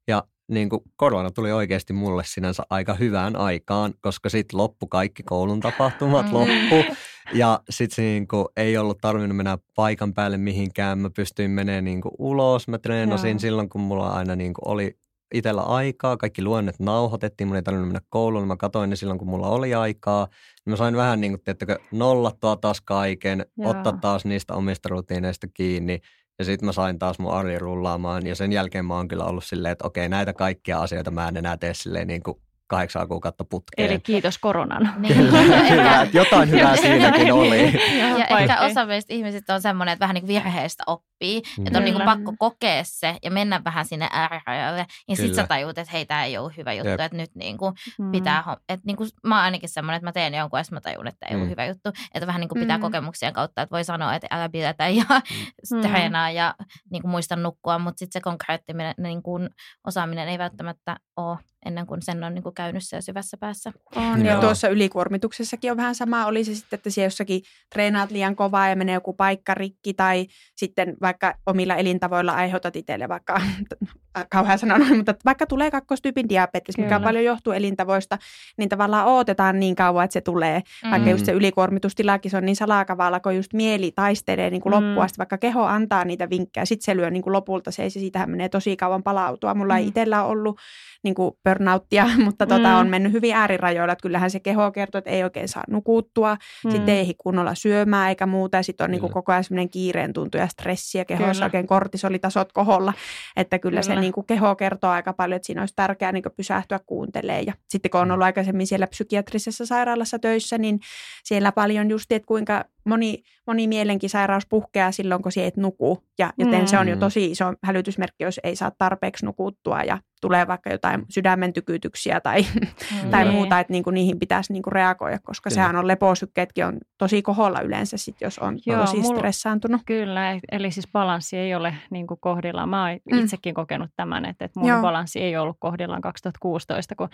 Ja 0.07 0.23
niin 0.47 0.69
kuin 0.69 0.81
korona 0.95 1.31
tuli 1.31 1.51
oikeasti 1.51 1.93
mulle 1.93 2.23
sinänsä 2.25 2.63
aika 2.69 2.93
hyvään 2.93 3.35
aikaan, 3.35 3.93
koska 4.01 4.29
sitten 4.29 4.57
loppu 4.57 4.87
kaikki 4.87 5.23
koulun 5.23 5.59
tapahtumat 5.59 6.25
mm. 6.25 6.33
loppu. 6.33 6.95
Ja 7.33 7.59
sitten 7.69 8.05
niin 8.05 8.27
kuin 8.27 8.45
ei 8.57 8.77
ollut 8.77 8.97
tarvinnut 9.01 9.37
mennä 9.37 9.57
paikan 9.75 10.13
päälle 10.13 10.37
mihinkään. 10.37 10.99
Mä 10.99 11.09
pystyin 11.09 11.51
menemään 11.51 11.85
niin 11.85 12.01
kuin 12.01 12.11
ulos. 12.19 12.67
Mä 12.67 12.77
treenasin 12.77 13.29
Joo. 13.29 13.39
silloin, 13.39 13.69
kun 13.69 13.81
mulla 13.81 14.09
aina 14.09 14.35
niin 14.35 14.53
kuin 14.53 14.67
oli 14.67 14.97
itsellä 15.33 15.61
aikaa. 15.61 16.17
Kaikki 16.17 16.43
luennet 16.43 16.79
nauhoitettiin. 16.79 17.47
Mun 17.47 17.55
ei 17.55 17.63
tarvinnut 17.63 17.87
mennä 17.87 18.01
kouluun. 18.09 18.47
Mä 18.47 18.57
katsoin 18.57 18.89
ne 18.89 18.95
silloin, 18.95 19.19
kun 19.19 19.29
mulla 19.29 19.47
oli 19.47 19.73
aikaa. 19.73 20.27
Mä 20.65 20.75
sain 20.75 20.95
vähän 20.95 21.21
niin 21.21 21.31
kuin, 21.31 21.41
teettekö, 21.43 21.79
nollattua 21.91 22.55
taas 22.55 22.81
kaiken, 22.81 23.45
Joo. 23.57 23.69
ottaa 23.69 23.97
taas 24.01 24.25
niistä 24.25 24.53
omista 24.53 24.89
rutiineista 24.89 25.47
kiinni 25.53 25.99
ja 26.39 26.45
sitten 26.45 26.65
mä 26.65 26.71
sain 26.71 26.99
taas 26.99 27.19
mun 27.19 27.33
arjen 27.33 27.61
rullaamaan 27.61 28.27
ja 28.27 28.35
sen 28.35 28.51
jälkeen 28.51 28.85
mä 28.85 28.93
oon 28.93 29.07
kyllä 29.07 29.25
ollut 29.25 29.43
silleen, 29.43 29.71
että 29.71 29.87
okei 29.87 30.09
näitä 30.09 30.33
kaikkia 30.33 30.79
asioita 30.79 31.11
mä 31.11 31.27
en 31.27 31.37
enää 31.37 31.57
tee 31.57 31.73
silleen 31.73 32.07
niin 32.07 32.23
kuin 32.23 32.41
kahdeksan 32.67 33.07
kuukautta 33.07 33.43
putkeen. 33.43 33.89
Eli 33.89 33.99
kiitos 33.99 34.37
koronan. 34.37 34.93
Niin. 34.97 35.15
Kyllä, 35.15 35.61
kyllä, 35.69 36.01
että 36.01 36.17
jotain 36.17 36.49
hyvää 36.49 36.75
siinäkin 36.75 37.33
oli. 37.33 37.73
ja, 37.99 38.17
ja 38.17 38.27
ehkä 38.39 38.61
osa 38.61 38.85
meistä 38.85 39.13
ihmisistä 39.13 39.53
on 39.53 39.61
semmoinen, 39.61 39.93
että 39.93 40.03
vähän 40.03 40.13
niin 40.13 40.27
virheistä 40.27 40.83
oppii, 40.87 41.07
mm. 41.21 41.67
että 41.67 41.79
on 41.79 41.85
niin 41.85 41.95
kuin 41.95 42.05
pakko 42.05 42.33
kokea 42.39 42.83
se 42.83 43.17
ja 43.23 43.31
mennä 43.31 43.61
vähän 43.65 43.85
sinne 43.85 44.09
äärirajalle. 44.11 44.85
Ja 45.07 45.15
sitten 45.15 45.35
sä 45.35 45.47
tajuut, 45.47 45.77
että 45.77 45.91
hei, 45.91 46.05
tämä 46.05 46.25
ei 46.25 46.37
ole 46.37 46.53
hyvä 46.57 46.73
juttu, 46.73 46.89
Jep. 46.89 46.99
että 46.99 47.17
nyt 47.17 47.35
niin 47.35 47.57
kuin 47.57 47.73
mm. 47.99 48.11
pitää, 48.11 48.57
että 48.69 48.85
niin 48.85 48.97
kuin, 48.97 49.09
mä 49.23 49.35
oon 49.35 49.43
ainakin 49.43 49.69
semmoinen, 49.69 49.97
että 49.97 50.07
mä 50.07 50.11
teen 50.11 50.33
jonkun 50.33 50.59
ja 50.59 50.63
mä 50.71 50.81
tajun, 50.81 51.07
että 51.07 51.25
ei 51.25 51.35
mm. 51.35 51.41
ole 51.41 51.49
hyvä 51.49 51.65
juttu. 51.65 51.89
Että 52.13 52.27
vähän 52.27 52.39
niin 52.39 52.49
kuin 52.49 52.61
pitää 52.61 52.77
mm. 52.77 52.81
kokemuksien 52.81 53.33
kautta, 53.33 53.61
että 53.61 53.75
voi 53.75 53.83
sanoa, 53.83 54.15
että 54.15 54.27
älä 54.31 54.49
pidetä 54.49 54.87
ja 54.87 55.05
mm. 55.71 55.81
treenaa 55.81 56.31
ja 56.31 56.55
niin 56.91 57.01
kuin 57.01 57.11
muista 57.11 57.35
nukkua, 57.35 57.79
mutta 57.79 57.99
sitten 57.99 58.19
se 58.19 58.23
konkreettinen 58.23 58.95
niin 58.97 59.23
kuin 59.23 59.49
osaaminen 59.87 60.29
ei 60.29 60.37
välttämättä 60.37 60.97
ole 61.17 61.37
ennen 61.65 61.87
kuin 61.87 62.01
sen 62.01 62.23
on 62.23 62.33
niin 62.33 62.43
kuin 62.43 62.55
käynyt 62.55 62.83
siellä 62.85 63.01
syvässä 63.01 63.37
päässä. 63.37 63.71
On, 63.95 64.25
ja 64.25 64.39
tuossa 64.39 64.67
ylikuormituksessakin 64.67 65.71
on 65.71 65.77
vähän 65.77 65.95
sama. 65.95 66.25
Oli 66.25 66.43
se 66.43 66.55
sitten, 66.55 66.77
että 66.77 66.89
siellä 66.89 67.05
jossakin 67.05 67.41
treenaat 67.73 68.11
liian 68.11 68.35
kovaa 68.35 68.69
ja 68.69 68.75
menee 68.75 68.93
joku 68.93 69.13
paikka 69.13 69.53
rikki 69.53 69.93
tai 69.93 70.27
sitten 70.55 70.97
vaikka 71.07 71.35
omilla 71.45 71.75
elintavoilla 71.75 72.33
aiheutat 72.33 72.75
itselle 72.75 73.07
vaikka, 73.09 73.41
kauhean 74.33 74.59
sanonut, 74.59 74.97
mutta 74.97 75.15
vaikka 75.25 75.45
tulee 75.45 75.71
kakkostyypin 75.71 76.29
diabetes, 76.29 76.75
Kyllä. 76.75 76.87
mikä 76.87 76.99
paljon 76.99 77.23
johtuu 77.23 77.53
elintavoista, 77.53 78.17
niin 78.57 78.69
tavallaan 78.69 79.07
odotetaan 79.07 79.59
niin 79.59 79.75
kauan, 79.75 80.05
että 80.05 80.13
se 80.13 80.21
tulee. 80.21 80.61
Mm. 80.83 80.91
Vaikka 80.91 81.09
just 81.09 81.25
se 81.25 81.31
ylikuormitustilakin, 81.31 82.31
se 82.31 82.37
on 82.37 82.45
niin 82.45 82.55
salakavalla, 82.55 83.19
kun 83.19 83.35
just 83.35 83.53
mieli 83.53 83.91
taistelee 83.91 84.49
niin 84.49 84.61
kuin 84.61 84.73
mm. 84.73 84.75
loppuun 84.75 85.05
asti, 85.05 85.17
vaikka 85.17 85.37
keho 85.37 85.63
antaa 85.63 86.05
niitä 86.05 86.29
vinkkejä, 86.29 86.65
sitten 86.65 86.85
se 86.85 86.95
lyö 86.95 87.09
niin 87.09 87.23
kuin 87.23 87.33
lopulta 87.33 87.71
se, 87.71 87.83
ja 87.83 87.89
siitähän 87.89 88.29
menee 88.29 88.49
tosi 88.49 88.77
kauan 88.77 89.03
palautua. 89.03 89.53
Mulla 89.53 89.73
mm. 89.73 89.77
ei 89.77 89.87
itsellä 89.87 90.23
ollut 90.23 90.59
niin 91.03 91.15
kuin 91.15 91.31
burnouttia, 91.43 92.09
mutta 92.25 92.47
tota, 92.47 92.69
mm. 92.69 92.75
on 92.75 92.87
mennyt 92.87 93.13
hyvin 93.13 93.35
äärirajoilla. 93.35 93.93
Että 93.93 94.01
kyllähän 94.01 94.31
se 94.31 94.39
keho 94.39 94.71
kertoo, 94.71 94.99
että 94.99 95.11
ei 95.11 95.23
oikein 95.23 95.47
saa 95.47 95.63
nukuttua, 95.69 96.37
mm. 96.65 96.71
sitten 96.71 96.95
ei 96.95 97.15
kunnolla 97.17 97.55
syömään 97.55 98.09
eikä 98.09 98.25
muuta. 98.25 98.57
Ja 98.57 98.63
sitten 98.63 98.85
on 98.85 98.91
niin 98.91 99.01
kuin 99.01 99.13
koko 99.13 99.31
ajan 99.31 99.43
semmoinen 99.43 99.69
kiireen 99.69 100.13
tuntu 100.13 100.37
ja 100.37 100.47
stressi 100.47 100.97
ja 100.97 101.05
kehossa 101.05 101.45
oikein 101.45 101.67
kortisolitasot 101.67 102.51
koholla. 102.53 102.93
Että 103.35 103.59
kyllä, 103.59 103.81
kyllä. 103.81 103.95
se 103.95 104.01
niin 104.01 104.13
kuin 104.13 104.27
keho 104.27 104.55
kertoo 104.55 104.89
aika 104.89 105.13
paljon, 105.13 105.35
että 105.35 105.45
siinä 105.45 105.61
olisi 105.61 105.75
tärkeää 105.75 106.11
niin 106.11 106.23
kuin 106.23 106.33
pysähtyä 106.37 106.79
kuuntelemaan. 106.85 107.45
Ja 107.45 107.53
sitten 107.69 107.91
kun 107.91 108.01
on 108.01 108.07
mm. 108.07 108.11
ollut 108.11 108.25
aikaisemmin 108.25 108.67
siellä 108.67 108.87
psykiatrisessa 108.87 109.65
sairaalassa 109.65 110.19
töissä, 110.19 110.57
niin 110.57 110.79
siellä 111.23 111.51
paljon 111.51 111.89
just, 111.89 112.11
että 112.11 112.27
kuinka 112.27 112.65
moni, 112.87 113.23
moni 113.47 113.67
mielenkin 113.67 114.09
sairaus 114.09 114.45
puhkeaa 114.45 114.91
silloin, 114.91 115.21
kun 115.21 115.31
et 115.43 115.57
nuku. 115.57 116.03
Ja, 116.19 116.33
joten 116.37 116.61
mm. 116.61 116.67
se 116.67 116.77
on 116.77 116.87
jo 116.87 116.95
mm. 116.95 116.99
tosi 116.99 117.31
iso 117.31 117.53
hälytysmerkki, 117.63 118.23
jos 118.23 118.39
ei 118.43 118.55
saa 118.55 118.71
tarpeeksi 118.77 119.25
nukuttua 119.25 119.83
ja 119.83 119.97
tulee 120.21 120.47
vaikka 120.47 120.69
jotain 120.69 121.05
sydämen 121.09 121.53
tykytyksiä 121.53 122.21
tai, 122.21 122.41
mm. 122.41 123.09
tai 123.09 123.31
muuta, 123.31 123.59
että 123.59 123.73
niinku 123.73 123.89
niihin 123.89 124.19
pitäisi 124.19 124.53
niinku 124.53 124.69
reagoida, 124.69 125.19
koska 125.23 125.49
kyllä. 125.49 125.55
sehän 125.55 125.75
on 125.75 125.87
leposykkeetkin 125.87 126.65
on 126.65 126.77
tosi 126.97 127.21
koholla 127.21 127.61
yleensä, 127.61 127.97
sit, 127.97 128.21
jos 128.21 128.39
on 128.39 128.59
Joo, 128.65 128.79
tosi 128.79 128.97
mulla, 128.97 129.17
stressaantunut. 129.17 129.81
Kyllä, 129.85 130.39
eli 130.51 130.71
siis 130.71 130.87
balanssi 130.91 131.37
ei 131.37 131.55
ole 131.55 131.75
niinku 131.89 132.15
kohdillaan. 132.15 132.69
Mä 132.69 132.87
oon 132.87 132.99
mm. 133.11 133.19
itsekin 133.19 133.53
kokenut 133.53 133.91
tämän, 133.95 134.25
että, 134.25 134.45
että 134.45 134.59
mun 134.59 134.69
Joo. 134.69 134.81
balanssi 134.81 135.19
ei 135.19 135.37
ollut 135.37 135.57
kohdillaan 135.59 136.01
2016, 136.01 136.95
kun 136.95 137.09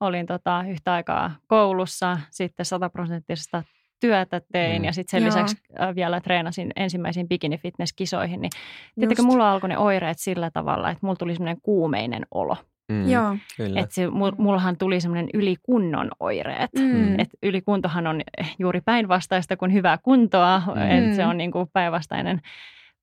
olin 0.00 0.26
tota, 0.26 0.64
yhtä 0.68 0.92
aikaa 0.92 1.30
koulussa, 1.46 2.18
sitten 2.30 2.66
sataprosenttisesta 2.66 3.62
työtä 4.00 4.40
tein 4.52 4.82
mm. 4.82 4.84
ja 4.84 4.92
sitten 4.92 5.10
sen 5.10 5.22
Joo. 5.22 5.26
lisäksi 5.26 5.56
vielä 5.94 6.20
treenasin 6.20 6.72
ensimmäisiin 6.76 7.28
bikini 7.28 7.58
fitness 7.58 7.92
kisoihin, 7.92 8.40
niin 8.40 8.50
tietenkin 8.94 9.26
mulla 9.26 9.52
alkoi 9.52 9.68
ne 9.68 9.78
oireet 9.78 10.18
sillä 10.18 10.50
tavalla, 10.50 10.90
että 10.90 11.06
mulla 11.06 11.16
tuli 11.16 11.34
semmoinen 11.34 11.60
kuumeinen 11.62 12.26
olo. 12.30 12.56
Mm, 12.92 13.08
Joo. 13.10 13.36
Kyllä. 13.56 13.80
Et 13.80 13.90
se, 13.90 14.02
mullahan 14.38 14.76
tuli 14.76 15.00
semmoinen 15.00 15.28
ylikunnon 15.34 16.10
oireet. 16.20 16.70
Mm. 16.78 17.20
Et 17.20 17.28
ylikuntohan 17.42 18.06
on 18.06 18.20
juuri 18.58 18.80
päinvastaista 18.80 19.56
kuin 19.56 19.72
hyvää 19.72 19.98
kuntoa. 20.02 20.62
Mm. 20.74 20.90
Et 20.90 21.14
se 21.14 21.26
on 21.26 21.36
niin 21.36 21.52
kuin 21.52 21.68
päinvastainen, 21.72 22.40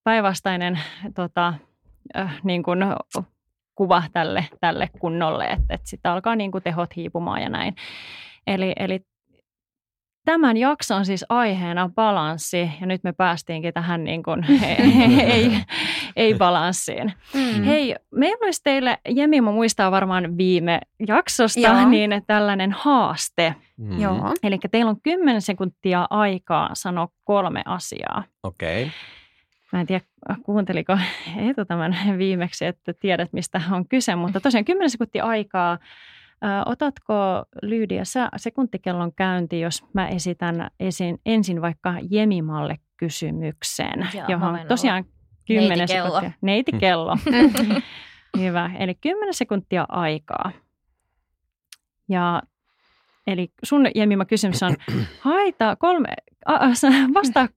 päinvastainen 0.03 0.79
tota, 1.15 1.53
äh, 2.17 2.39
niin 2.43 2.63
kuin 2.63 2.79
kuva 3.75 4.03
tälle, 4.13 4.45
tälle 4.59 4.89
kunnolle, 4.99 5.45
että 5.45 5.73
et 5.73 5.81
sitten 5.83 6.11
alkaa 6.11 6.35
niin 6.35 6.51
kuin 6.51 6.63
tehot 6.63 6.95
hiipumaan 6.95 7.41
ja 7.41 7.49
näin. 7.49 7.75
Eli, 8.47 8.73
eli 8.75 9.05
Tämän 10.25 10.57
jakson 10.57 11.05
siis 11.05 11.25
aiheena 11.29 11.89
balanssi 11.95 12.71
ja 12.81 12.87
nyt 12.87 13.03
me 13.03 13.13
päästiinkin 13.13 13.73
tähän 13.73 14.03
niin 14.03 14.23
kuin, 14.23 14.45
ei, 15.31 15.57
ei 16.15 16.33
balanssiin. 16.33 17.13
Mm. 17.33 17.63
Hei, 17.63 17.95
meillä 18.11 18.45
olisi 18.45 18.61
teille, 18.63 18.97
Jemi 19.09 19.41
mä 19.41 19.51
muistaa 19.51 19.91
varmaan 19.91 20.37
viime 20.37 20.79
jaksosta, 21.07 21.59
Joo. 21.59 21.89
niin 21.89 22.23
tällainen 22.27 22.71
haaste. 22.71 23.55
Mm. 23.77 23.99
Joo. 24.01 24.33
Eli 24.43 24.59
teillä 24.71 24.89
on 24.89 25.01
10 25.03 25.41
sekuntia 25.41 26.07
aikaa 26.09 26.69
sanoa 26.73 27.07
kolme 27.23 27.61
asiaa. 27.65 28.23
Okei. 28.43 28.83
Okay. 28.83 28.93
Mä 29.71 29.79
en 29.79 29.87
tiedä, 29.87 30.05
kuunteliko 30.43 30.97
Eetu 31.37 31.65
tämän 31.65 31.95
viimeksi, 32.17 32.65
että 32.65 32.93
tiedät 32.93 33.33
mistä 33.33 33.61
on 33.71 33.87
kyse, 33.87 34.15
mutta 34.15 34.39
tosiaan 34.39 34.65
10 34.65 34.89
sekuntia 34.89 35.25
aikaa 35.25 35.77
Otatko 36.65 37.13
Lyydia 37.61 38.05
sä 38.05 38.29
sekuntikellon 38.37 39.13
käynti, 39.13 39.59
jos 39.59 39.83
mä 39.93 40.07
esitän 40.07 40.69
esin, 40.79 41.19
ensin 41.25 41.61
vaikka 41.61 41.95
Jemimalle 42.09 42.75
kysymyksen, 42.97 44.09
Joo, 44.13 44.25
johon 44.27 44.59
tosiaan 44.67 45.05
10 45.47 45.87
sekuntia. 45.87 46.31
Neitikello. 46.41 47.17
Hyvä. 48.39 48.71
Eli 48.79 48.95
10 48.95 49.33
sekuntia 49.33 49.85
aikaa. 49.89 50.51
Ja 52.09 52.41
Eli 53.27 53.47
sun 53.63 53.87
Jemima 53.95 54.25
kysymys 54.25 54.63
on, 54.63 54.75
haita 55.19 55.75
kolme, 55.75 56.09
vasta, 57.13 57.49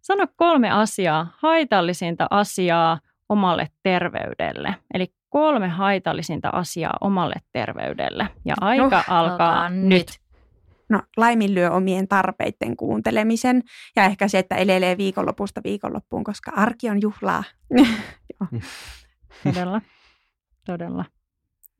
sano 0.00 0.26
kolme 0.36 0.70
asiaa, 0.70 1.32
haitallisinta 1.38 2.26
asiaa 2.30 2.98
omalle 3.28 3.68
terveydelle. 3.82 4.74
Eli 4.94 5.06
kolme 5.28 5.68
haitallisinta 5.68 6.48
asiaa 6.48 6.96
omalle 7.00 7.34
terveydelle. 7.52 8.28
Ja 8.44 8.54
aika 8.60 9.04
No, 9.08 9.16
alkaa 9.16 9.68
nyt. 9.68 9.88
nyt. 9.88 10.06
No 10.90 11.02
laiminlyö 11.16 11.70
omien 11.70 12.08
tarpeiden 12.08 12.76
kuuntelemisen 12.76 13.62
ja 13.96 14.04
ehkä 14.04 14.28
se, 14.28 14.38
että 14.38 14.56
elelee 14.56 14.96
viikonlopusta 14.96 15.60
viikonloppuun, 15.64 16.24
koska 16.24 16.52
arki 16.56 16.90
on 16.90 17.00
juhlaa. 17.02 17.44
Todella, 19.44 19.80
todella. 20.66 21.04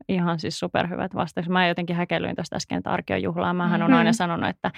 Ihan 0.09 0.39
siis 0.39 0.59
superhyvät 0.59 1.15
vastaukset. 1.15 1.51
Mä 1.53 1.67
jotenkin 1.67 1.95
häkellyin 1.95 2.35
tuosta 2.35 2.55
äsken, 2.55 2.77
että 2.77 2.89
arki 2.89 3.13
on 3.13 3.21
juhlaa. 3.21 3.53
Mähän 3.53 3.81
on 3.81 3.91
Mm. 3.91 3.97
aina 3.97 4.13
sanonut, 4.13 4.49
että 4.49 4.71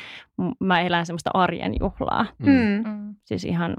mä 0.59 0.81
elän 0.81 1.05
semmoista 1.05 1.29
arjen 1.33 1.73
juhlaa. 1.79 2.25
Mm. 2.39 2.49
Mm. 2.51 2.83
Mm. 2.89 3.15
Siis 3.25 3.45
ihan, 3.45 3.75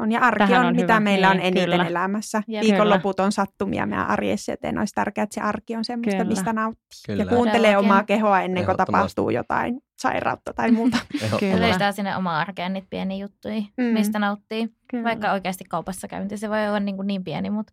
On 0.00 0.12
ja 0.12 0.20
arki 0.20 0.38
Tähän 0.38 0.60
on, 0.60 0.66
on 0.66 0.76
mitä 0.76 0.92
hyvä. 0.94 1.00
meillä 1.00 1.30
on 1.30 1.36
Niin, 1.36 1.46
eniten 1.46 1.70
kyllä. 1.70 1.86
elämässä. 1.86 2.42
Jep. 2.48 2.62
Viikonloput 2.62 3.20
on 3.20 3.32
sattumia 3.32 3.86
meidän 3.86 4.06
arjessa, 4.06 4.52
joten 4.52 4.78
olisi 4.78 4.94
tärkeää, 4.94 5.22
että 5.22 5.34
se 5.34 5.40
arki 5.40 5.76
on 5.76 5.84
semmoista, 5.84 6.10
Kyllä. 6.18 6.28
mistä 6.28 6.52
nauttii. 6.52 6.82
Kyllä. 7.06 7.22
Ja 7.22 7.28
kuuntelee 7.28 7.58
Todellakin. 7.70 7.90
omaa 7.90 8.04
kehoa 8.04 8.40
ennen 8.40 8.64
kuin 8.64 8.76
tapahtuu 8.76 9.30
jotain 9.30 9.80
sairautta 9.98 10.52
tai 10.54 10.70
muuta. 10.70 10.96
Kyllä. 11.40 11.60
Löytää 11.60 11.92
sinne 11.92 12.16
omaa 12.16 12.38
arkeen 12.40 12.72
niitä 12.72 12.86
pieniä 12.90 13.18
juttuja, 13.18 13.54
Mm. 13.76 13.84
mistä 13.84 14.18
nauttii. 14.18 14.68
kyllä. 14.90 15.04
Vaikka 15.04 15.32
oikeasti 15.32 15.64
kaupassa 15.68 16.08
käynti, 16.08 16.36
se 16.36 16.50
voi 16.50 16.68
olla 16.68 16.80
niin, 16.80 16.96
kuin 16.96 17.06
niin 17.06 17.24
pieni, 17.24 17.50
mutta 17.50 17.72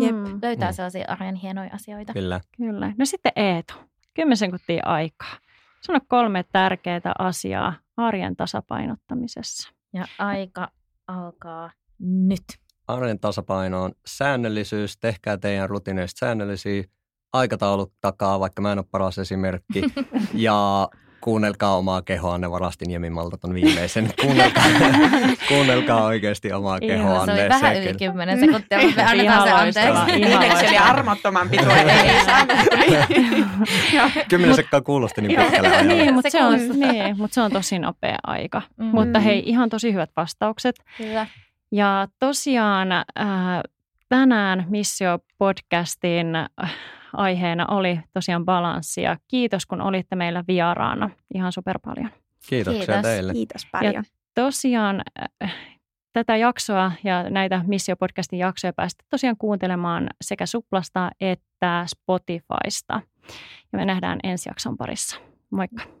Jep. 0.00 0.14
Mm, 0.16 0.38
löytää 0.42 0.70
Mm. 0.70 0.74
sellaisia 0.74 1.04
arjen 1.08 1.34
hienoja 1.34 1.70
asioita. 1.74 2.12
Kyllä. 2.12 2.40
kyllä. 2.56 2.92
No 2.98 3.04
sitten 3.04 3.32
Eetu, 3.36 3.74
10 4.14 4.36
sekuntia 4.36 4.82
aikaa. 4.86 5.32
Sano 5.80 6.00
kolme 6.08 6.44
tärkeää 6.52 7.00
asiaa 7.18 7.74
arjen 7.96 8.36
tasapainottamisessa. 8.36 9.70
Ja 9.94 10.04
aika 10.18 10.68
alkaa 11.10 11.70
nyt. 11.98 12.44
Arjen 12.86 13.20
tasapaino 13.20 13.82
on 13.82 13.92
säännöllisyys. 14.06 14.96
Tehkää 14.96 15.36
teidän 15.36 15.70
rutiineista 15.70 16.18
säännöllisiä. 16.18 16.84
Aikataulut 17.32 17.92
takaa, 18.00 18.40
vaikka 18.40 18.62
mä 18.62 18.72
en 18.72 18.78
ole 18.78 18.86
paras 18.90 19.18
esimerkki. 19.18 19.82
ja 20.34 20.88
kuunnelkaa 21.20 21.76
omaa 21.76 22.02
kehoanne. 22.02 22.50
Varastin 22.50 22.90
Jemimalta 22.90 23.36
ton 23.36 23.54
viimeisen. 23.54 24.10
Kuunnelkaa, 24.20 24.64
kuunnelkaa 25.48 26.04
oikeasti 26.04 26.52
omaa 26.52 26.78
Ihan, 26.82 27.24
se 27.26 27.32
oli 27.32 27.48
vähän 27.48 27.72
kyllä- 27.74 27.90
yli 27.90 27.98
10 27.98 28.40
sekuntia, 28.40 28.78
mutta 28.82 28.96
me 29.02 29.10
annetaan 29.10 29.72
se 29.72 29.80
anteeksi. 29.80 30.28
Viimeksi 30.28 30.66
oli 30.66 30.78
armottoman 30.78 31.48
pituinen, 31.48 31.88
ei 31.88 32.24
saanut. 32.24 32.56
Kymmenen 34.28 34.56
sekkaa 34.56 34.80
kuulosti 34.80 35.20
niin 35.22 35.40
pitkälle 35.40 35.68
ajalle. 35.68 35.94
niin, 35.94 36.14
mutta 36.14 36.30
Se 36.30 36.38
se, 36.38 36.44
on, 36.44 36.58
niin, 36.80 37.16
mutta 37.18 37.34
se 37.34 37.40
on 37.40 37.52
tosi 37.52 37.78
nopea 37.78 38.16
aika. 38.26 38.62
Mm. 38.76 38.84
Mutta 38.84 39.20
hei, 39.20 39.42
ihan 39.46 39.68
tosi 39.68 39.92
hyvät 39.92 40.10
vastaukset. 40.16 40.76
Kyllä. 40.98 41.26
Ja 41.72 42.08
tosiaan 42.18 42.92
äh, 42.92 43.04
tänään 44.08 44.66
Missio-podcastin 44.70 46.36
äh, 46.64 46.72
aiheena 47.12 47.66
oli 47.66 48.00
tosiaan 48.12 48.44
balanssi. 48.44 49.02
Ja 49.02 49.16
kiitos, 49.28 49.66
kun 49.66 49.80
olitte 49.80 50.16
meillä 50.16 50.44
vieraana. 50.48 51.10
Ihan 51.34 51.52
super 51.52 51.78
paljon. 51.84 52.10
Kiitoksia 52.48 52.86
Kiitos. 52.86 53.02
teille. 53.02 53.32
Kiitos 53.32 53.66
paljon. 53.72 54.04
Tosiaan 54.34 55.02
äh, 55.42 55.54
tätä 56.12 56.36
jaksoa 56.36 56.92
ja 57.04 57.30
näitä 57.30 57.64
Missio-podcastin 57.66 58.38
jaksoja 58.38 58.72
päästä 58.72 59.04
tosiaan 59.08 59.36
kuuntelemaan 59.36 60.06
sekä 60.20 60.46
Suplasta 60.46 61.10
että 61.20 61.84
Spotifysta. 61.86 63.00
Ja 63.72 63.78
me 63.78 63.84
nähdään 63.84 64.18
ensi 64.22 64.48
jakson 64.48 64.76
parissa. 64.76 65.20
Moikka! 65.50 65.99